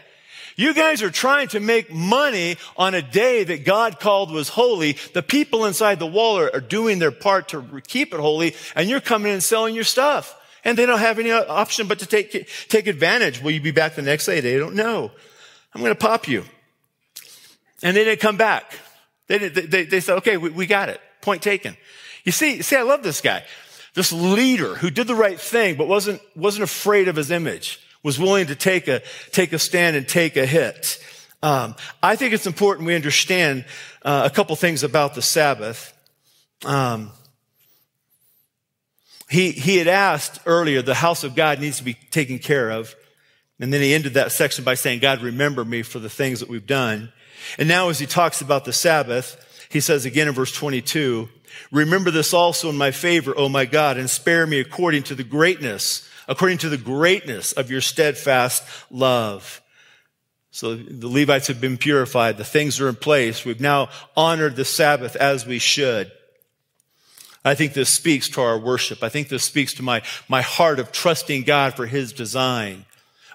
[0.58, 4.98] You guys are trying to make money on a day that God called was holy.
[5.14, 8.90] The people inside the wall are, are doing their part to keep it holy, and
[8.90, 10.36] you're coming in and selling your stuff.
[10.66, 13.42] And they don't have any uh, option but to take, take advantage.
[13.42, 14.40] Will you be back the next day?
[14.40, 15.12] They don't know.
[15.74, 16.44] I'm going to pop you.
[17.84, 18.74] And they didn't come back.
[19.28, 21.00] They, they, they said, okay, we, we got it.
[21.22, 21.78] Point taken.
[22.24, 23.44] You see, see, I love this guy.
[23.94, 28.18] This leader who did the right thing, but wasn't, wasn't afraid of his image was
[28.18, 29.02] willing to take a,
[29.34, 30.98] take a stand and take a hit.
[31.44, 33.66] Um, I think it's important we understand
[34.02, 35.92] uh, a couple things about the Sabbath.
[36.64, 37.12] Um,
[39.30, 42.96] he, he had asked earlier, the house of God needs to be taken care of.
[43.60, 46.48] And then he ended that section by saying, God, remember me for the things that
[46.48, 47.12] we've done.
[47.58, 51.28] And now as he talks about the Sabbath, he says again in verse 22,
[51.74, 55.26] remember this also in my favor, O my God, and spare me according to the
[55.26, 59.62] greatness according to the greatness of your steadfast love.
[60.52, 62.38] So the Levites have been purified.
[62.38, 63.46] The things are in place.
[63.46, 66.12] We've now honored the Sabbath as we should.
[67.46, 69.04] I think this speaks to our worship.
[69.04, 72.86] I think this speaks to my, my heart of trusting God for his design.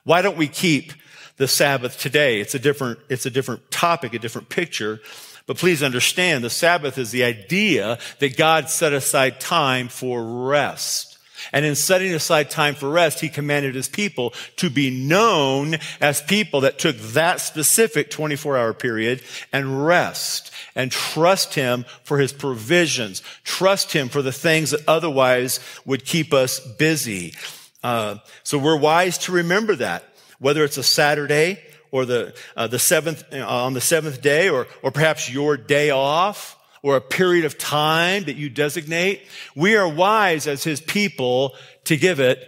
[0.05, 0.92] Why don't we keep
[1.37, 2.40] the Sabbath today?
[2.40, 5.00] It's a different, it's a different topic, a different picture.
[5.46, 11.12] But please understand the Sabbath is the idea that God set aside time for rest.
[11.52, 16.22] And in setting aside time for rest, he commanded his people to be known as
[16.22, 22.33] people that took that specific 24 hour period and rest and trust him for his
[22.33, 27.35] provisions, trust him for the things that otherwise would keep us busy.
[27.83, 30.05] Uh, so we're wise to remember that,
[30.38, 31.59] whether it's a Saturday
[31.90, 35.90] or the uh, the seventh uh, on the seventh day, or or perhaps your day
[35.90, 39.23] off or a period of time that you designate,
[39.55, 42.47] we are wise as his people to give it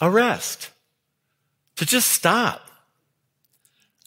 [0.00, 0.70] a rest,
[1.76, 2.60] to just stop.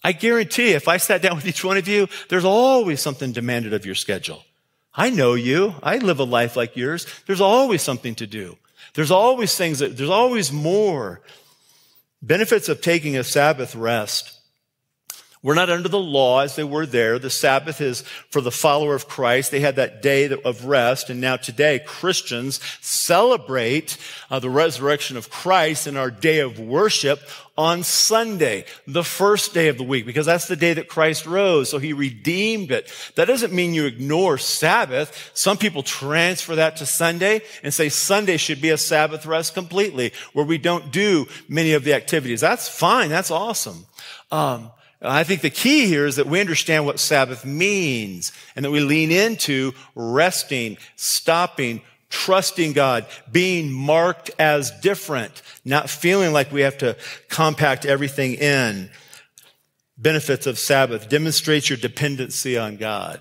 [0.04, 3.74] I guarantee if I sat down with each one of you, there's always something demanded
[3.74, 4.44] of your schedule.
[4.94, 5.76] I know you.
[5.84, 7.06] I live a life like yours.
[7.26, 8.58] There's always something to do.
[8.94, 11.22] There's always things that, there's always more.
[12.22, 14.37] Benefits of taking a Sabbath rest.
[15.48, 17.20] We're not under the law as they were there.
[17.20, 19.50] The Sabbath is for the follower of Christ.
[19.50, 21.10] They had that day of rest.
[21.10, 23.98] And now today, Christians celebrate
[24.30, 27.22] uh, the resurrection of Christ in our day of worship
[27.58, 31.70] on Sunday, the first day of the week, because that's the day that Christ rose.
[31.70, 32.92] So he redeemed it.
[33.16, 35.32] That doesn't mean you ignore Sabbath.
[35.34, 40.12] Some people transfer that to Sunday and say Sunday should be a Sabbath rest completely,
[40.34, 42.42] where we don't do many of the activities.
[42.42, 43.08] That's fine.
[43.10, 43.86] That's awesome.
[44.30, 48.72] Um, I think the key here is that we understand what Sabbath means and that
[48.72, 56.62] we lean into resting, stopping, trusting God, being marked as different, not feeling like we
[56.62, 56.98] have to
[57.30, 58.90] compact everything in.
[60.00, 63.20] Benefits of Sabbath demonstrates your dependency on God.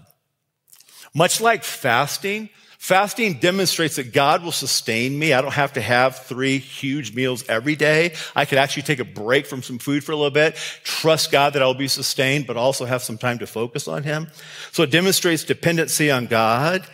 [1.14, 2.48] Much like fasting,
[2.86, 5.32] Fasting demonstrates that God will sustain me.
[5.32, 8.14] I don't have to have three huge meals every day.
[8.36, 11.54] I could actually take a break from some food for a little bit, trust God
[11.54, 14.28] that I'll be sustained, but also have some time to focus on Him.
[14.70, 16.86] So it demonstrates dependency on God.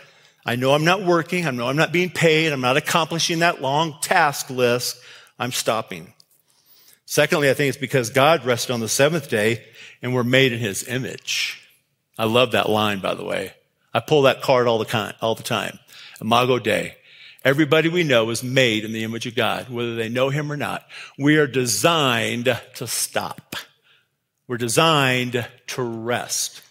[0.43, 1.45] I know I'm not working.
[1.45, 2.51] I know I'm not being paid.
[2.51, 4.99] I'm not accomplishing that long task list.
[5.37, 6.11] I'm stopping.
[7.05, 9.63] Secondly, I think it's because God rested on the seventh day
[10.01, 11.61] and we're made in His image.
[12.17, 13.53] I love that line, by the way.
[13.93, 15.77] I pull that card all the time, all the time.
[16.23, 16.95] Imago Dei.
[17.45, 20.55] Everybody we know is made in the image of God, whether they know him or
[20.55, 20.87] not.
[21.19, 23.57] We are designed to stop.
[24.47, 26.61] We're designed to rest.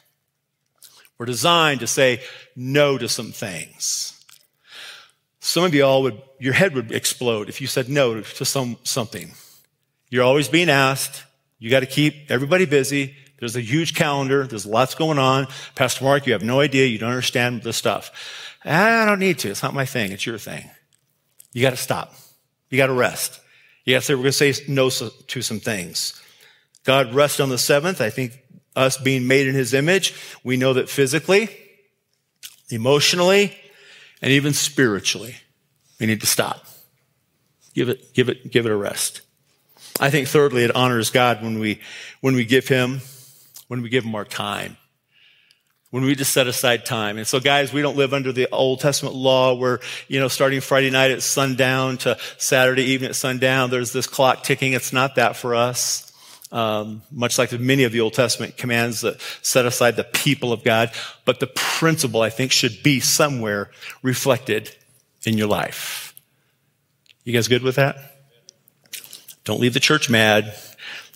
[1.19, 2.23] We're designed to say
[2.57, 4.19] no to some things.
[5.41, 8.79] Some of you all would, your head would explode if you said no to some,
[8.85, 9.33] something.
[10.09, 11.25] You're always being asked.
[11.59, 13.17] You got to keep everybody busy.
[13.39, 14.47] There's a huge calendar.
[14.47, 15.49] There's lots going on.
[15.75, 16.87] Pastor Mark, you have no idea.
[16.87, 18.52] You don't understand the stuff.
[18.65, 19.51] Ah, I don't need to.
[19.51, 20.13] It's not my thing.
[20.13, 20.71] It's your thing.
[21.53, 22.15] You got to stop.
[22.71, 23.41] You got to rest.
[23.85, 26.21] You got to say, we're going to say no to some things.
[26.85, 28.01] God rests on the seventh.
[28.01, 28.39] I think
[28.75, 31.49] us being made in his image, we know that physically,
[32.71, 33.57] emotionally,
[34.21, 35.37] and even spiritually,
[36.01, 36.65] we need to stop.
[37.75, 39.23] Give it, give it, give it a rest.
[40.01, 41.81] I think thirdly, it honors God when we,
[42.21, 43.01] when we give Him,
[43.69, 44.77] when we give Him our time.
[45.93, 47.19] When we just set aside time.
[47.19, 49.79] And so guys, we don't live under the Old Testament law where,
[50.09, 54.43] you know, starting Friday night at sundown to Saturday evening at sundown, there's this clock
[54.43, 54.73] ticking.
[54.73, 56.11] It's not that for us.
[56.51, 60.65] Um, much like many of the Old Testament commands that set aside the people of
[60.65, 60.93] God.
[61.27, 63.71] But the principle, I think, should be somewhere
[64.03, 64.75] reflected
[65.27, 66.15] in your life.
[67.25, 67.97] You guys good with that?
[69.45, 70.55] Don't leave the church mad.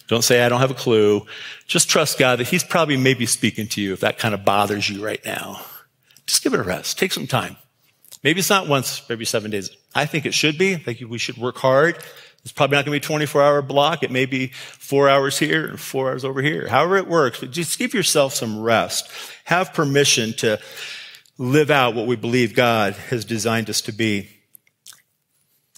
[0.08, 1.26] Don't say, I don't have a clue.
[1.66, 4.88] Just trust God that He's probably maybe speaking to you if that kind of bothers
[4.88, 5.60] you right now.
[6.26, 6.98] Just give it a rest.
[6.98, 7.56] Take some time.
[8.22, 9.70] Maybe it's not once every seven days.
[9.94, 10.74] I think it should be.
[10.74, 11.98] I think we should work hard.
[12.42, 14.02] It's probably not going to be a 24 hour block.
[14.02, 16.68] It may be four hours here and four hours over here.
[16.68, 19.10] However it works, but just give yourself some rest.
[19.44, 20.60] Have permission to
[21.38, 24.28] live out what we believe God has designed us to be.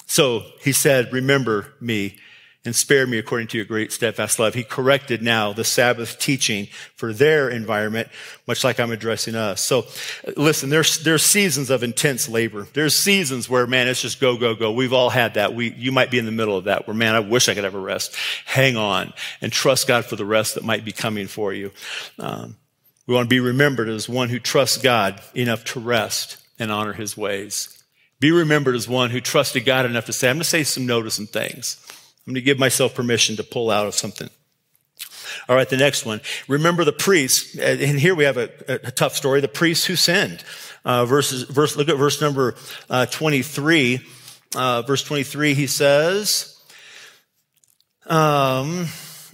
[0.06, 2.18] So he said, remember me
[2.68, 4.52] and spare me according to your great steadfast love.
[4.52, 8.08] He corrected now the Sabbath teaching for their environment,
[8.46, 9.62] much like I'm addressing us.
[9.62, 9.86] So
[10.36, 12.66] listen, there's, there's seasons of intense labor.
[12.74, 14.70] There's seasons where, man, it's just go, go, go.
[14.70, 15.54] We've all had that.
[15.54, 17.64] We, you might be in the middle of that where, man, I wish I could
[17.64, 18.14] have a rest.
[18.44, 21.72] Hang on and trust God for the rest that might be coming for you.
[22.18, 22.56] Um,
[23.06, 26.92] we want to be remembered as one who trusts God enough to rest and honor
[26.92, 27.82] his ways.
[28.20, 30.86] Be remembered as one who trusted God enough to say, I'm going to say some
[30.86, 31.82] no to some things.
[32.28, 34.28] I'm going to give myself permission to pull out of something.
[35.48, 36.20] All right, the next one.
[36.46, 39.40] Remember the priests, and here we have a, a tough story.
[39.40, 40.44] The priests who sinned.
[40.84, 42.54] Uh, verses, verse, look at verse number
[42.90, 44.00] uh, 23.
[44.54, 46.62] Uh, verse 23, he says,
[48.04, 48.88] um,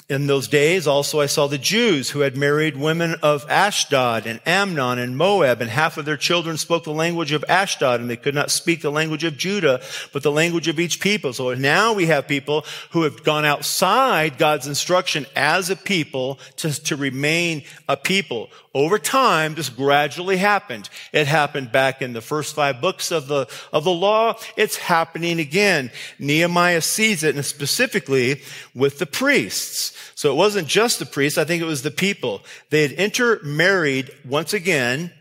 [0.06, 4.38] in those days also I saw the Jews who had married women of Ashdod and
[4.44, 8.16] Ammon and Moab, and half of their children spoke the language of Ashdod, and they
[8.16, 9.80] could not speak the language of Judah,
[10.12, 11.32] but the language of each people.
[11.32, 16.82] So now we have people who have gone outside God's instruction as a people to,
[16.84, 18.50] to remain a people.
[18.74, 20.90] Over time, this gradually happened.
[21.12, 24.34] It happened back in the first five books of the, of the law.
[24.56, 25.92] It's happening again.
[26.18, 28.42] Nehemiah sees it, and specifically
[28.74, 29.92] with the priests.
[30.14, 32.42] So it wasn't just the priests, I think it was the people.
[32.70, 35.12] They had intermarried once again.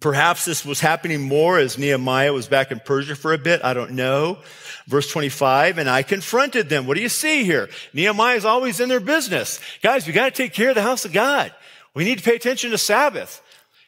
[0.00, 3.64] Perhaps this was happening more as Nehemiah was back in Persia for a bit.
[3.64, 4.38] I don't know.
[4.88, 6.86] Verse 25, and I confronted them.
[6.86, 7.68] What do you see here?
[7.92, 9.60] Nehemiah is always in their business.
[9.82, 11.52] Guys, we got to take care of the house of God.
[11.94, 13.42] We need to pay attention to Sabbath.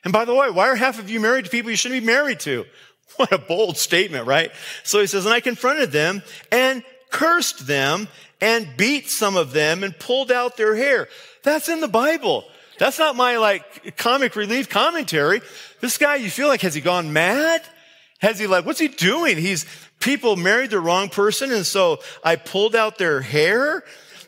[0.04, 2.06] And by the way, why are half of you married to people you shouldn't be
[2.06, 2.64] married to?
[3.16, 4.52] What a bold statement, right?
[4.84, 6.22] So he says, and I confronted them
[6.52, 8.06] and cursed them
[8.40, 11.08] and beat some of them and pulled out their hair.
[11.42, 12.44] That's in the Bible.
[12.78, 15.40] That's not my like comic relief commentary.
[15.80, 17.62] This guy, you feel like, has he gone mad?
[18.20, 19.36] Has he like, what's he doing?
[19.36, 19.66] He's,
[20.00, 21.52] people married the wrong person.
[21.52, 23.84] And so I pulled out their hair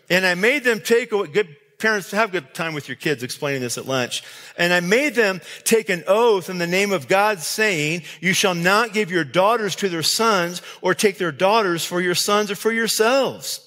[0.08, 3.62] and I made them take a good parents have good time with your kids explaining
[3.62, 4.22] this at lunch.
[4.58, 8.54] And I made them take an oath in the name of God saying, you shall
[8.54, 12.56] not give your daughters to their sons or take their daughters for your sons or
[12.56, 13.66] for yourselves.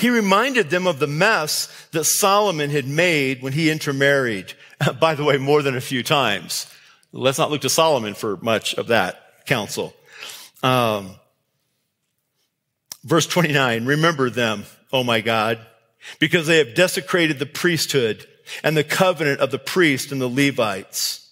[0.00, 4.54] He reminded them of the mess that Solomon had made when he intermarried.
[5.00, 6.72] By the way, more than a few times.
[7.12, 9.92] Let's not look to Solomon for much of that counsel.
[10.62, 11.16] Um,
[13.04, 15.58] verse 29, remember them, oh my God,
[16.18, 18.26] because they have desecrated the priesthood
[18.64, 21.30] and the covenant of the priest and the Levites.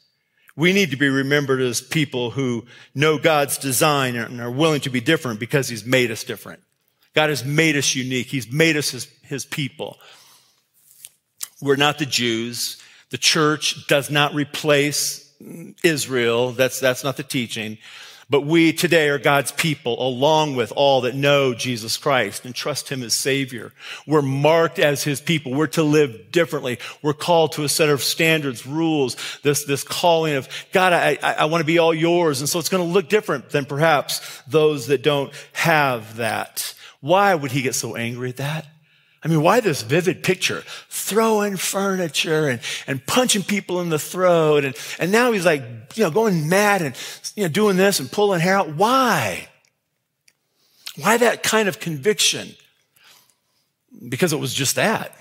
[0.56, 4.90] We need to be remembered as people who know God's design and are willing to
[4.90, 6.60] be different because he's made us different.
[7.14, 8.26] God has made us unique.
[8.26, 9.98] He's made us his, his people.
[11.60, 12.80] We're not the Jews.
[13.10, 15.32] The church does not replace
[15.82, 16.52] Israel.
[16.52, 17.78] That's, that's not the teaching.
[18.30, 22.90] But we today are God's people along with all that know Jesus Christ and trust
[22.90, 23.72] Him as Savior.
[24.06, 25.54] We're marked as His people.
[25.54, 26.78] We're to live differently.
[27.00, 31.32] We're called to a set of standards, rules, this, this calling of, God, I, I,
[31.34, 32.40] I want to be all yours.
[32.40, 36.74] And so it's going to look different than perhaps those that don't have that.
[37.00, 38.66] Why would he get so angry at that?
[39.22, 40.62] I mean, why this vivid picture?
[40.88, 44.64] Throwing furniture and, and punching people in the throat.
[44.64, 45.62] And, and now he's like,
[45.94, 46.96] you know, going mad and,
[47.34, 48.74] you know, doing this and pulling hair out.
[48.74, 49.48] Why?
[50.96, 52.54] Why that kind of conviction?
[54.08, 55.16] Because it was just that.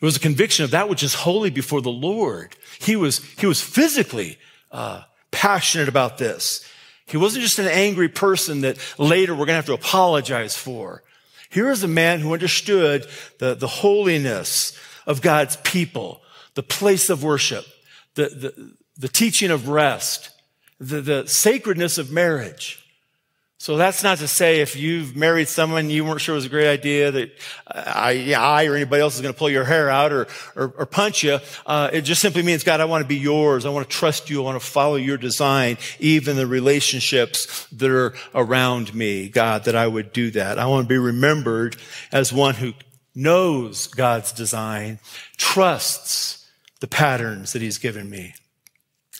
[0.00, 2.56] It was a conviction of that which is holy before the Lord.
[2.80, 4.38] He was, he was physically,
[4.72, 6.64] uh, passionate about this.
[7.10, 11.02] He wasn't just an angry person that later we're going to have to apologize for.
[11.50, 13.06] Here is a man who understood
[13.38, 16.22] the, the holiness of God's people,
[16.54, 17.64] the place of worship,
[18.14, 20.30] the, the, the teaching of rest.
[20.80, 22.79] the, the sacredness of marriage.
[23.60, 26.66] So that's not to say if you've married someone you weren't sure was a great
[26.66, 27.30] idea that
[27.66, 30.86] I, I or anybody else is going to pull your hair out or, or, or
[30.86, 31.40] punch you.
[31.66, 33.66] Uh, it just simply means, God, I want to be yours.
[33.66, 34.40] I want to trust you.
[34.40, 39.28] I want to follow your design, even the relationships that are around me.
[39.28, 40.58] God, that I would do that.
[40.58, 41.76] I want to be remembered
[42.12, 42.72] as one who
[43.14, 45.00] knows God's design,
[45.36, 46.50] trusts
[46.80, 48.32] the patterns that he's given me.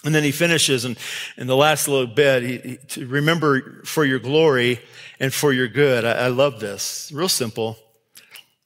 [0.03, 0.97] And then he finishes, and
[1.37, 4.81] in the last little bit, he, he, remember for your glory
[5.19, 6.07] and for your good.
[6.07, 7.13] I, I love this.
[7.13, 7.77] Real simple.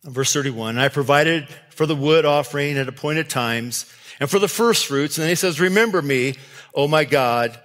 [0.05, 4.87] Verse 31, I provided for the wood offering at appointed times and for the first
[4.87, 5.17] fruits.
[5.17, 6.35] And then he says, remember me,
[6.75, 7.59] oh my God,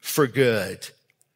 [0.00, 0.88] for good.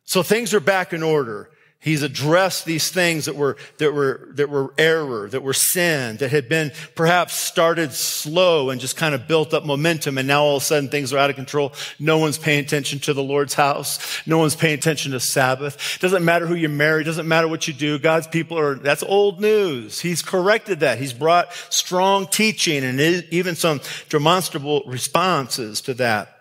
[0.04, 1.50] So things are back in order.
[1.80, 6.32] He's addressed these things that were, that were, that were error, that were sin, that
[6.32, 10.18] had been perhaps started slow and just kind of built up momentum.
[10.18, 11.72] And now all of a sudden things are out of control.
[12.00, 14.26] No one's paying attention to the Lord's house.
[14.26, 15.98] No one's paying attention to Sabbath.
[16.00, 17.04] Doesn't matter who you marry.
[17.04, 18.00] Doesn't matter what you do.
[18.00, 20.00] God's people are, that's old news.
[20.00, 20.98] He's corrected that.
[20.98, 26.37] He's brought strong teaching and even some demonstrable responses to that.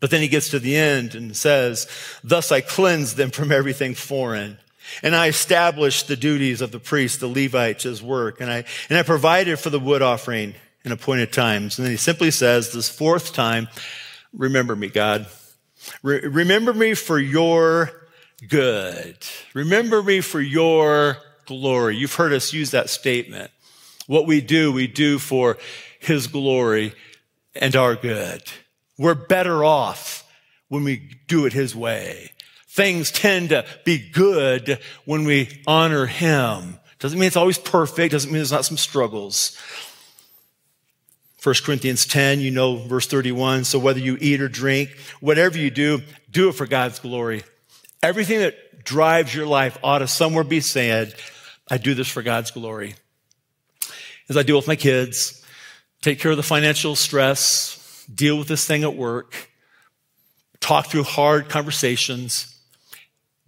[0.00, 1.88] But then he gets to the end and says,
[2.22, 4.58] Thus I cleanse them from everything foreign.
[5.02, 8.40] And I established the duties of the priest, the Levites, as work.
[8.40, 11.78] And I, and I provided for the wood offering in appointed times.
[11.78, 13.68] And then he simply says, this fourth time,
[14.32, 15.26] remember me, God.
[16.02, 17.90] Re- remember me for your
[18.48, 19.18] good.
[19.52, 21.96] Remember me for your glory.
[21.96, 23.50] You've heard us use that statement.
[24.06, 25.58] What we do, we do for
[25.98, 26.94] his glory
[27.54, 28.42] and our good.
[28.98, 30.28] We're better off
[30.68, 32.32] when we do it His way.
[32.66, 36.78] Things tend to be good when we honor Him.
[36.98, 38.12] Doesn't mean it's always perfect.
[38.12, 39.56] Doesn't mean there's not some struggles.
[41.42, 43.64] 1 Corinthians 10, you know, verse 31.
[43.64, 44.90] So whether you eat or drink,
[45.20, 47.44] whatever you do, do it for God's glory.
[48.02, 51.14] Everything that drives your life ought to somewhere be said,
[51.70, 52.96] I do this for God's glory.
[54.28, 55.44] As I deal with my kids,
[56.02, 57.77] take care of the financial stress,
[58.12, 59.50] deal with this thing at work,
[60.60, 62.54] talk through hard conversations,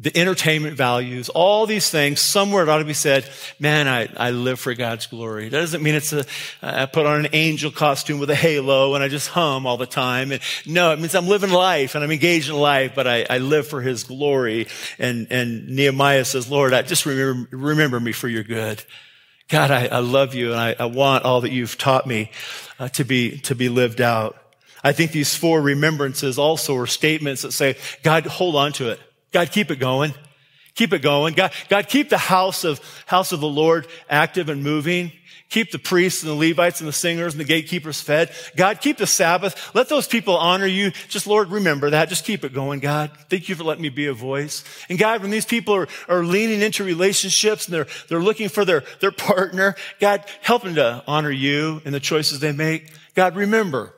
[0.00, 4.30] the entertainment values, all these things, somewhere it ought to be said, man, I, I
[4.30, 5.50] live for God's glory.
[5.50, 6.24] That doesn't mean it's a,
[6.62, 9.84] I put on an angel costume with a halo and I just hum all the
[9.84, 10.32] time.
[10.32, 13.38] And no, it means I'm living life and I'm engaged in life, but I, I
[13.38, 14.68] live for his glory.
[14.98, 18.82] And, and Nehemiah says, Lord, I just remember, remember me for your good.
[19.50, 22.30] God, I, I love you and I, I want all that you've taught me
[22.78, 24.39] uh, to be, to be lived out.
[24.82, 29.00] I think these four remembrances also are statements that say, God, hold on to it.
[29.32, 30.14] God, keep it going.
[30.74, 31.34] Keep it going.
[31.34, 35.12] God, God, keep the house of, house of the Lord active and moving.
[35.50, 38.30] Keep the priests and the Levites and the singers and the gatekeepers fed.
[38.56, 39.74] God, keep the Sabbath.
[39.74, 40.92] Let those people honor you.
[41.08, 42.08] Just, Lord, remember that.
[42.08, 43.10] Just keep it going, God.
[43.28, 44.62] Thank you for letting me be a voice.
[44.88, 48.64] And God, when these people are, are leaning into relationships and they're, they're looking for
[48.64, 52.92] their, their partner, God, help them to honor you in the choices they make.
[53.16, 53.92] God, remember.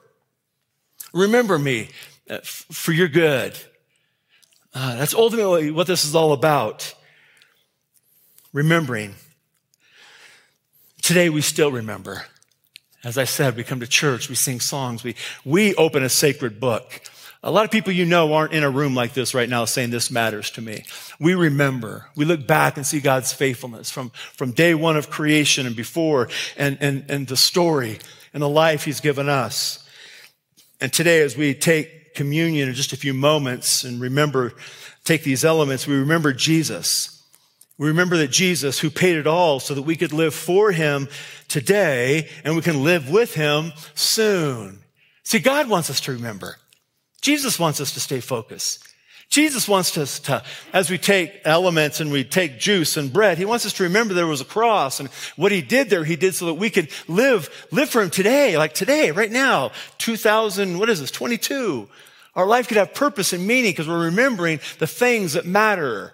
[1.12, 1.90] Remember me
[2.28, 3.56] uh, for your good.
[4.74, 6.94] Uh, that's ultimately what this is all about.
[8.52, 9.14] Remembering.
[11.02, 12.24] Today we still remember.
[13.04, 16.60] As I said, we come to church, we sing songs, we, we open a sacred
[16.60, 17.02] book.
[17.42, 19.90] A lot of people you know aren't in a room like this right now saying
[19.90, 20.84] this matters to me.
[21.18, 22.06] We remember.
[22.14, 26.28] We look back and see God's faithfulness from, from day one of creation and before
[26.56, 27.98] and, and, and the story
[28.32, 29.81] and the life he's given us.
[30.82, 34.52] And today, as we take communion in just a few moments and remember,
[35.04, 37.22] take these elements, we remember Jesus.
[37.78, 41.08] We remember that Jesus, who paid it all so that we could live for him
[41.46, 44.80] today and we can live with him soon.
[45.22, 46.56] See, God wants us to remember.
[47.20, 48.84] Jesus wants us to stay focused.
[49.32, 50.42] Jesus wants us to,
[50.74, 54.12] as we take elements and we take juice and bread, he wants us to remember
[54.12, 56.90] there was a cross and what he did there, he did so that we could
[57.08, 61.88] live, live for him today, like today, right now, 2000, what is this, 22.
[62.34, 66.12] Our life could have purpose and meaning because we're remembering the things that matter.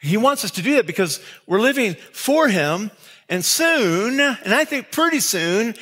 [0.00, 2.90] He wants us to do that because we're living for him
[3.28, 5.76] and soon, and I think pretty soon,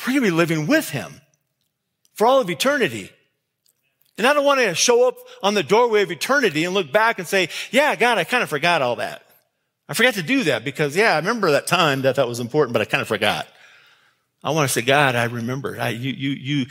[0.00, 1.20] we're going to be living with him
[2.14, 3.12] for all of eternity.
[4.16, 7.18] And I don't want to show up on the doorway of eternity and look back
[7.18, 9.22] and say, yeah, God, I kind of forgot all that.
[9.88, 12.72] I forgot to do that because, yeah, I remember that time that that was important,
[12.72, 13.48] but I kind of forgot.
[14.42, 15.78] I want to say, God, I remember.
[15.80, 16.66] I, you, you, you,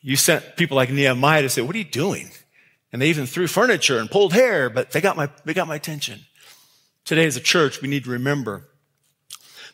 [0.00, 2.30] you sent people like Nehemiah to say, what are you doing?
[2.92, 5.76] And they even threw furniture and pulled hair, but they got my, they got my
[5.76, 6.20] attention.
[7.04, 8.68] Today as a church, we need to remember.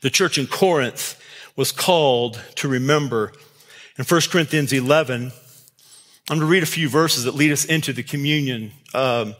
[0.00, 1.20] The church in Corinth
[1.56, 3.32] was called to remember.
[3.98, 5.32] In 1 Corinthians 11,
[6.28, 9.36] I'm going to read a few verses that lead us into the communion um,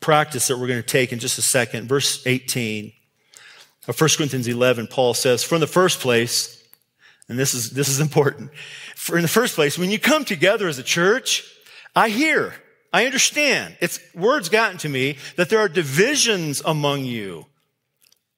[0.00, 1.88] practice that we're going to take in just a second.
[1.88, 2.90] Verse 18
[3.86, 6.66] of 1 Corinthians 11, Paul says, From the first place,
[7.28, 8.50] and this is, this is important,
[8.96, 11.44] for in the first place, when you come together as a church,
[11.94, 12.54] I hear,
[12.94, 17.44] I understand, it's words gotten to me that there are divisions among you.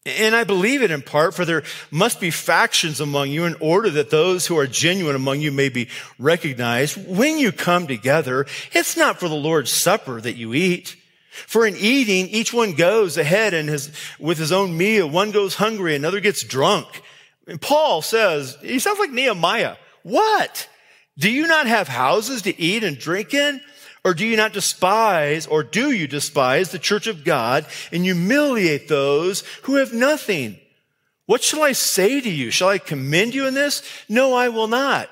[0.04, 3.88] And I believe it in part, for there must be factions among you in order
[3.90, 5.88] that those who are genuine among you may be
[6.18, 6.96] recognized.
[7.06, 10.96] When you come together, it's not for the Lord's supper that you eat.
[11.30, 15.08] For in eating, each one goes ahead and his, with his own meal.
[15.08, 17.00] One goes hungry, another gets drunk.
[17.46, 19.76] And Paul says, he sounds like Nehemiah.
[20.02, 20.68] What?
[21.16, 23.60] Do you not have houses to eat and drink in?
[24.04, 28.88] Or do you not despise, or do you despise the church of God and humiliate
[28.88, 30.58] those who have nothing?
[31.26, 32.50] What shall I say to you?
[32.50, 33.82] Shall I commend you in this?
[34.08, 35.08] No, I will not.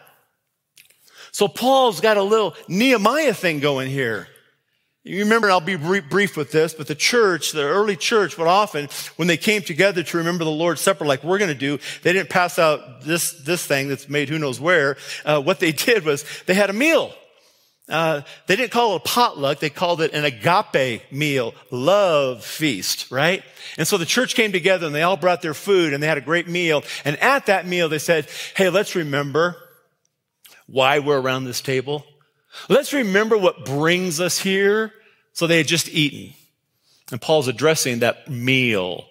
[1.31, 4.27] So Paul's got a little Nehemiah thing going here.
[5.03, 8.89] You remember, I'll be brief with this, but the church, the early church, would often,
[9.17, 12.13] when they came together to remember the Lord's Supper like we're going to do, they
[12.13, 14.99] didn't pass out this, this thing that's made who knows where.
[15.25, 17.15] Uh, what they did was they had a meal.
[17.91, 19.59] Uh, they didn't call it a potluck.
[19.59, 23.43] They called it an agape meal, love feast, right?
[23.77, 26.19] And so the church came together and they all brought their food and they had
[26.19, 26.85] a great meal.
[27.05, 29.57] And at that meal, they said, Hey, let's remember
[30.67, 32.07] why we're around this table.
[32.69, 34.93] Let's remember what brings us here.
[35.33, 36.35] So they had just eaten.
[37.11, 39.07] And Paul's addressing that meal.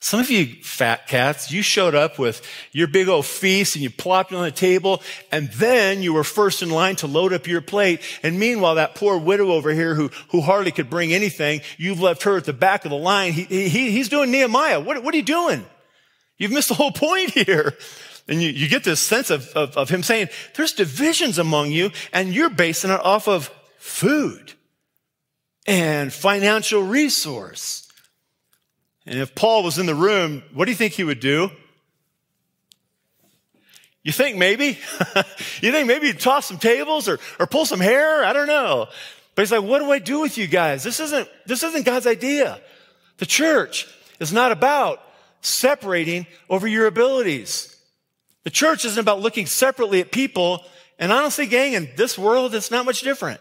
[0.00, 3.90] Some of you fat cats, you showed up with your big old feast and you
[3.90, 7.60] plopped on the table and then you were first in line to load up your
[7.60, 8.00] plate.
[8.22, 12.22] And meanwhile, that poor widow over here who, who hardly could bring anything, you've left
[12.22, 13.32] her at the back of the line.
[13.32, 14.78] He, he, he's doing Nehemiah.
[14.78, 15.66] What, what are you doing?
[16.36, 17.76] You've missed the whole point here.
[18.28, 21.90] And you, you get this sense of, of, of him saying, there's divisions among you
[22.12, 24.52] and you're basing it off of food
[25.66, 27.87] and financial resource.
[29.08, 31.50] And if Paul was in the room, what do you think he would do?
[34.02, 34.66] You think maybe?
[35.62, 38.22] you think maybe he'd toss some tables or, or pull some hair?
[38.22, 38.86] I don't know.
[39.34, 40.84] But he's like, what do I do with you guys?
[40.84, 42.60] This isn't, this isn't God's idea.
[43.16, 43.88] The church
[44.20, 45.00] is not about
[45.40, 47.74] separating over your abilities.
[48.44, 50.62] The church isn't about looking separately at people.
[50.98, 53.40] And honestly, gang, in this world, it's not much different.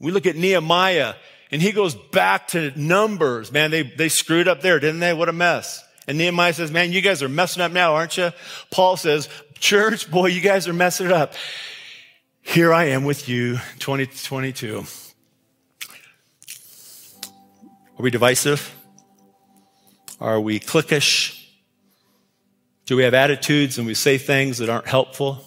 [0.00, 1.14] We look at Nehemiah
[1.50, 3.50] and he goes back to numbers.
[3.50, 5.14] Man, they, they screwed up there, didn't they?
[5.14, 5.84] What a mess.
[6.06, 8.30] And Nehemiah says, man, you guys are messing up now, aren't you?
[8.70, 9.28] Paul says,
[9.58, 11.34] church, boy, you guys are messing up.
[12.40, 14.84] Here I am with you, 2022.
[17.98, 18.74] Are we divisive?
[20.20, 21.46] Are we cliquish?
[22.86, 25.44] Do we have attitudes and we say things that aren't helpful?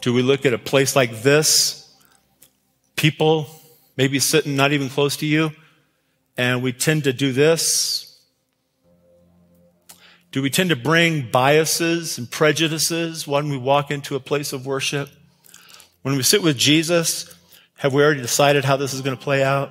[0.00, 1.92] Do we look at a place like this,
[2.94, 3.48] people
[3.96, 5.52] maybe sitting not even close to you,
[6.36, 8.18] and we tend to do this?
[10.32, 14.66] Do we tend to bring biases and prejudices when we walk into a place of
[14.66, 15.08] worship?
[16.02, 17.32] When we sit with Jesus,
[17.78, 19.70] have we already decided how this is going to play out?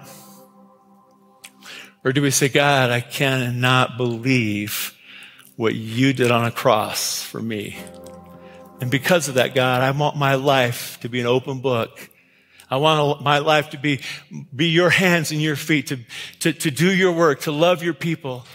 [2.05, 4.97] Or do we say, God, I cannot believe
[5.57, 7.77] what you did on a cross for me?
[8.79, 12.09] And because of that, God, I want my life to be an open book
[12.73, 13.99] I want my life to be,
[14.55, 15.99] be your hands and your feet, to,
[16.39, 18.47] to, to do your work, to love your people.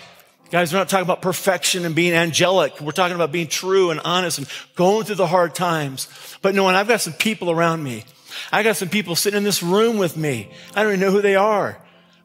[0.50, 2.80] Guys, we're not talking about perfection and being angelic.
[2.80, 6.08] We're talking about being true and honest and going through the hard times.
[6.42, 8.04] But no, knowing I've got some people around me.
[8.50, 10.50] I got some people sitting in this room with me.
[10.74, 11.80] I don't even know who they are.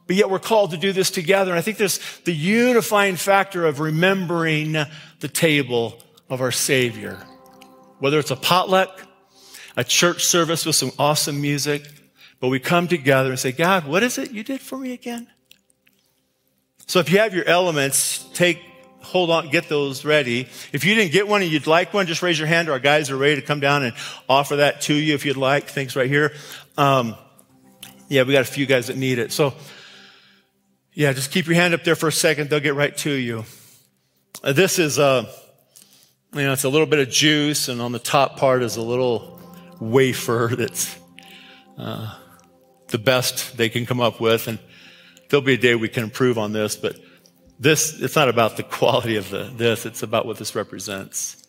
[0.08, 1.52] But yet we're called to do this together.
[1.52, 4.72] And I think there's the unifying factor of remembering
[5.20, 7.20] the table of our Savior.
[8.00, 9.00] Whether it's a potluck,
[9.76, 11.84] a church service with some awesome music,
[12.40, 15.28] but we come together and say, God, what is it you did for me again?
[16.88, 18.62] So if you have your elements, take,
[19.02, 20.48] hold on, get those ready.
[20.74, 22.70] If you didn't get one and you'd like one, just raise your hand.
[22.70, 23.94] Our guys are ready to come down and
[24.28, 25.70] offer that to you if you'd like.
[25.70, 26.34] Thanks right here.
[26.78, 27.16] Um,
[28.10, 29.32] yeah, we got a few guys that need it.
[29.32, 29.54] So,
[30.94, 32.50] yeah, just keep your hand up there for a second.
[32.50, 33.46] They'll get right to you.
[34.44, 35.32] Uh, this is, uh,
[36.34, 38.82] you know, it's a little bit of juice, and on the top part is a
[38.82, 39.40] little
[39.92, 40.98] wafer that's
[41.78, 42.18] uh,
[42.88, 44.48] the best they can come up with.
[44.48, 44.60] And
[45.30, 46.96] there'll be a day we can improve on this, but
[47.60, 51.48] this, it's not about the quality of the, this, it's about what this represents.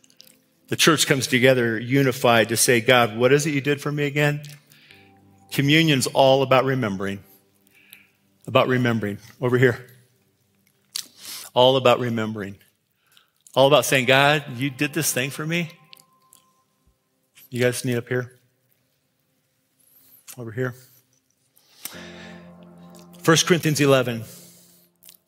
[0.69, 4.05] The church comes together unified to say, God, what is it you did for me
[4.05, 4.43] again?
[5.53, 7.23] Communion's all about remembering.
[8.47, 9.19] About remembering.
[9.41, 9.87] Over here.
[11.53, 12.57] All about remembering.
[13.55, 15.71] All about saying, God, you did this thing for me.
[17.55, 18.33] You guys need up here?
[20.37, 20.75] Over here?
[23.25, 24.25] 1 Corinthians 11.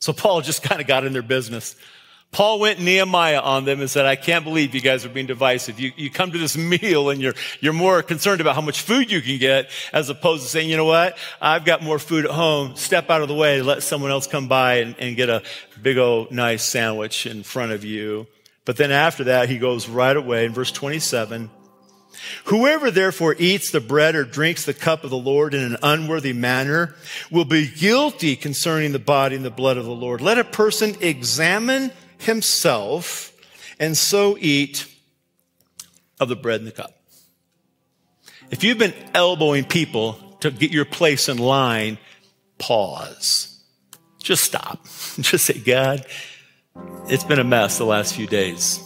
[0.00, 1.76] So Paul just kind of got in their business.
[2.32, 5.78] Paul went Nehemiah on them and said, I can't believe you guys are being divisive.
[5.78, 9.08] You, you come to this meal and you're, you're more concerned about how much food
[9.08, 11.16] you can get as opposed to saying, you know what?
[11.40, 12.74] I've got more food at home.
[12.74, 13.62] Step out of the way.
[13.62, 15.44] Let someone else come by and, and get a
[15.80, 18.26] big old nice sandwich in front of you.
[18.64, 21.50] But then after that, he goes right away in verse 27.
[22.44, 26.32] Whoever therefore eats the bread or drinks the cup of the Lord in an unworthy
[26.32, 26.94] manner
[27.30, 30.20] will be guilty concerning the body and the blood of the Lord.
[30.20, 33.32] Let a person examine himself
[33.78, 34.86] and so eat
[36.20, 36.92] of the bread and the cup.
[38.50, 41.98] If you've been elbowing people to get your place in line,
[42.58, 43.62] pause.
[44.18, 44.84] Just stop.
[45.20, 46.06] Just say, God,
[47.08, 48.80] it's been a mess the last few days.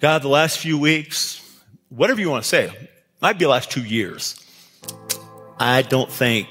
[0.00, 1.42] God, the last few weeks,
[1.88, 2.70] whatever you want to say,
[3.20, 4.44] might be the last two years.
[5.58, 6.48] I don't think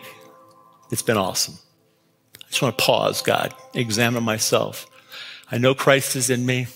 [0.91, 1.55] it's been awesome.
[2.35, 4.87] I just want to pause, God, examine myself.
[5.51, 6.67] I know Christ is in me.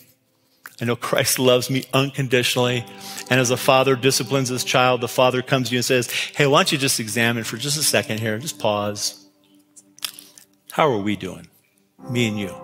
[0.81, 2.85] I know Christ loves me unconditionally.
[3.29, 6.47] And as a father disciplines his child, the father comes to you and says, Hey,
[6.47, 8.39] why don't you just examine for just a second here?
[8.39, 9.27] Just pause.
[10.71, 11.47] How are we doing?
[12.09, 12.55] Me and you.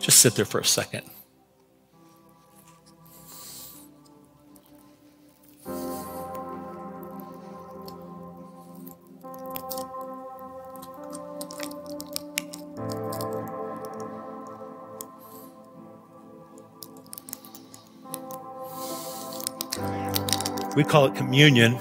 [0.00, 1.08] Just sit there for a second.
[20.76, 21.78] We call it communion.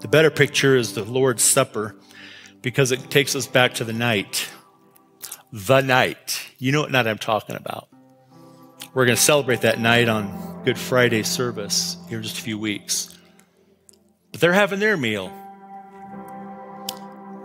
[0.00, 1.96] The better picture is the Lord's Supper
[2.60, 4.50] because it takes us back to the night.
[5.50, 6.42] The night.
[6.58, 7.88] You know what night I'm talking about.
[8.92, 12.58] We're going to celebrate that night on Good Friday service here in just a few
[12.58, 13.18] weeks.
[14.30, 15.32] But they're having their meal.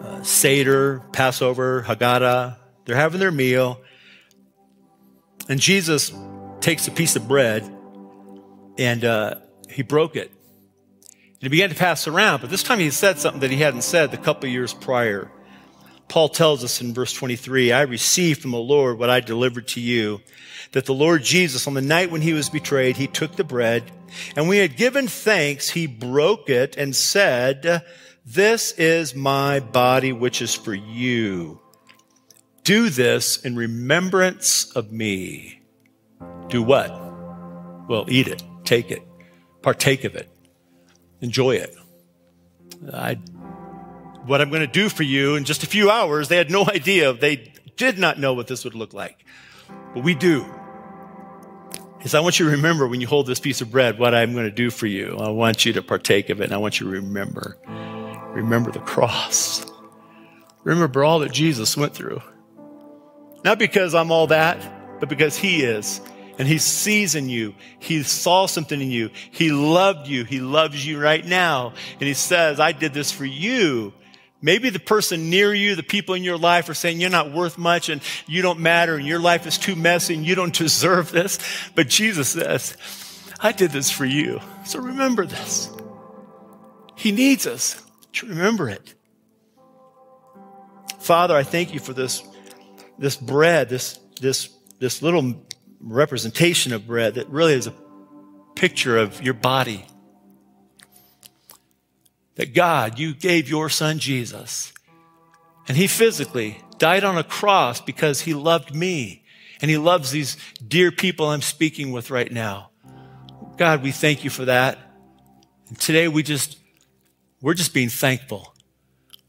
[0.02, 3.80] Uh, Seder, Passover, Haggadah, they're having their meal.
[5.48, 6.12] And Jesus
[6.60, 7.79] takes a piece of bread
[8.80, 9.36] and uh,
[9.70, 10.32] he broke it.
[10.32, 13.84] And he began to pass around, but this time he said something that he hadn't
[13.84, 15.30] said the couple years prior.
[16.08, 19.82] Paul tells us in verse 23, I received from the Lord what I delivered to
[19.82, 20.22] you,
[20.72, 23.84] that the Lord Jesus, on the night when he was betrayed, he took the bread,
[24.36, 27.84] and when he had given thanks, he broke it and said,
[28.26, 31.60] This is my body, which is for you.
[32.64, 35.62] Do this in remembrance of me.
[36.48, 36.90] Do what?
[37.88, 39.02] Well, eat it take it,
[39.64, 40.30] partake of it,
[41.22, 41.76] enjoy it.
[42.94, 43.16] I,
[44.26, 46.66] what I'm going to do for you in just a few hours, they had no
[46.68, 47.14] idea.
[47.14, 49.26] They did not know what this would look like.
[49.96, 50.46] But we do.
[52.02, 54.34] Is I want you to remember when you hold this piece of bread what I'm
[54.34, 55.18] going to do for you.
[55.20, 57.58] I want you to partake of it and I want you to remember.
[58.34, 59.66] Remember the cross.
[60.64, 62.22] Remember all that Jesus went through.
[63.44, 66.00] Not because I'm all that, but because He is
[66.40, 67.54] and he sees in you.
[67.80, 69.10] He saw something in you.
[69.30, 70.24] He loved you.
[70.24, 71.74] He loves you right now.
[72.00, 73.94] And he says, I did this for you.
[74.42, 77.58] Maybe the person near you, the people in your life are saying you're not worth
[77.58, 81.12] much and you don't matter and your life is too messy and you don't deserve
[81.12, 81.40] this.
[81.76, 82.78] But Jesus says,
[83.42, 84.40] I did this for you.
[84.66, 85.70] So remember this.
[86.96, 87.84] He needs us
[88.14, 88.94] to remember it.
[91.00, 92.24] Father, I thank you for this,
[92.98, 95.36] this bread, this, this, this little
[95.80, 97.74] representation of bread that really is a
[98.56, 99.86] picture of your body.
[102.36, 104.74] That God, you gave your son Jesus,
[105.68, 109.24] and he physically died on a cross because he loved me,
[109.62, 112.70] and he loves these dear people I'm speaking with right now.
[113.58, 114.78] God, we thank you for that.
[115.68, 116.58] And today we just,
[117.42, 118.54] we're just being thankful.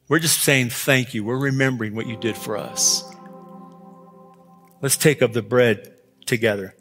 [0.09, 1.25] We're just saying thank you.
[1.25, 3.05] We're remembering what you did for us.
[4.81, 5.95] Let's take up the bread
[6.31, 6.75] together.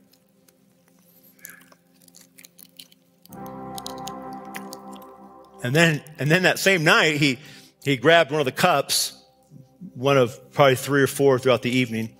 [5.62, 7.40] And then, and then that same night, he,
[7.84, 9.22] he grabbed one of the cups,
[9.94, 12.16] one of probably three or four throughout the evening.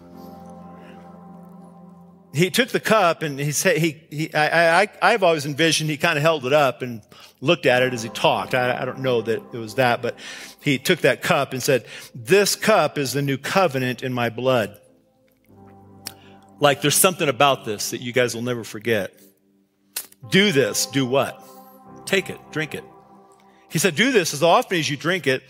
[2.34, 5.98] He took the cup and he said, he, he I, I, I've always envisioned he
[5.98, 7.02] kind of held it up and
[7.42, 8.54] looked at it as he talked.
[8.54, 10.16] I, I don't know that it was that, but
[10.62, 14.79] he took that cup and said, this cup is the new covenant in my blood.
[16.60, 19.14] Like there's something about this that you guys will never forget.
[20.30, 20.86] Do this.
[20.88, 21.42] Do what?
[22.06, 22.40] Take it.
[22.52, 22.84] Drink it.
[23.70, 25.44] He said, do this as often as you drink it.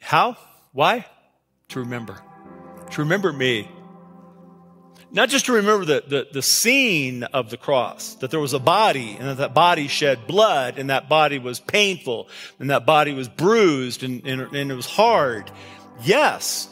[0.00, 0.36] How?
[0.72, 1.06] Why?
[1.68, 2.18] To remember.
[2.92, 3.70] To remember me.
[5.10, 8.58] not just to remember the, the, the, scene of the cross, that there was a
[8.58, 12.28] body and that that body shed blood and that body was painful
[12.58, 15.50] and that body was bruised and, and, and it was hard.
[16.02, 16.68] Yes.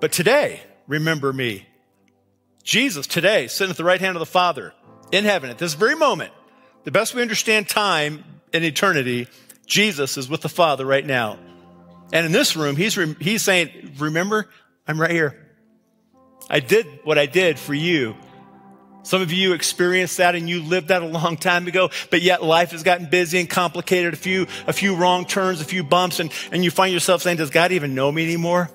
[0.00, 1.66] But today, remember me.
[2.66, 4.74] Jesus today sitting at the right hand of the Father
[5.12, 6.32] in heaven at this very moment.
[6.82, 9.28] The best we understand time and eternity,
[9.66, 11.38] Jesus is with the Father right now.
[12.12, 14.48] And in this room, he's, he's saying, remember,
[14.86, 15.46] I'm right here.
[16.50, 18.16] I did what I did for you.
[19.04, 22.42] Some of you experienced that and you lived that a long time ago, but yet
[22.42, 26.18] life has gotten busy and complicated, a few, a few wrong turns, a few bumps,
[26.18, 28.72] and, and you find yourself saying, does God even know me anymore?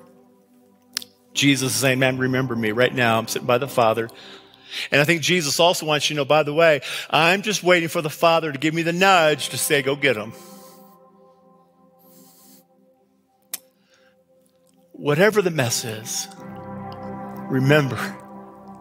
[1.34, 3.18] Jesus is saying, man, remember me right now.
[3.18, 4.08] I'm sitting by the Father.
[4.90, 6.80] And I think Jesus also wants you to know, by the way,
[7.10, 10.16] I'm just waiting for the Father to give me the nudge to say, go get
[10.16, 10.32] him.
[14.92, 16.28] Whatever the mess is,
[17.48, 17.98] remember,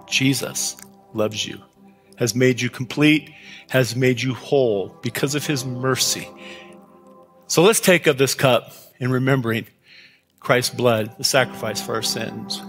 [0.08, 0.78] Jesus
[1.14, 1.60] loves you,
[2.18, 3.32] has made you complete,
[3.70, 6.28] has made you whole because of his mercy.
[7.48, 9.68] So let's take of this cup in remembering
[10.42, 12.62] Christ's blood, the sacrifice for our sins.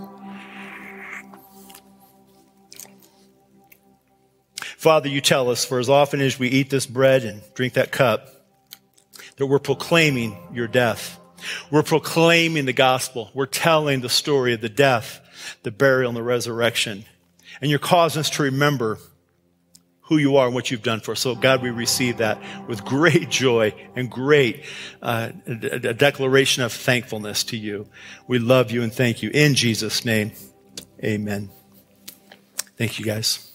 [4.77, 7.91] Father, you tell us, for as often as we eat this bread and drink that
[7.91, 8.29] cup,
[9.37, 11.19] that we're proclaiming your death.
[11.71, 13.31] We're proclaiming the gospel.
[13.33, 15.21] We're telling the story of the death,
[15.63, 17.05] the burial, and the resurrection.
[17.61, 18.99] And you're causing us to remember
[20.03, 21.21] who you are and what you've done for us.
[21.21, 24.65] So, God, we receive that with great joy and great
[25.01, 27.89] uh, a, declaration of thankfulness to you.
[28.27, 29.31] We love you and thank you.
[29.31, 30.33] In Jesus' name,
[31.03, 31.51] amen.
[32.77, 33.52] Thank you, guys.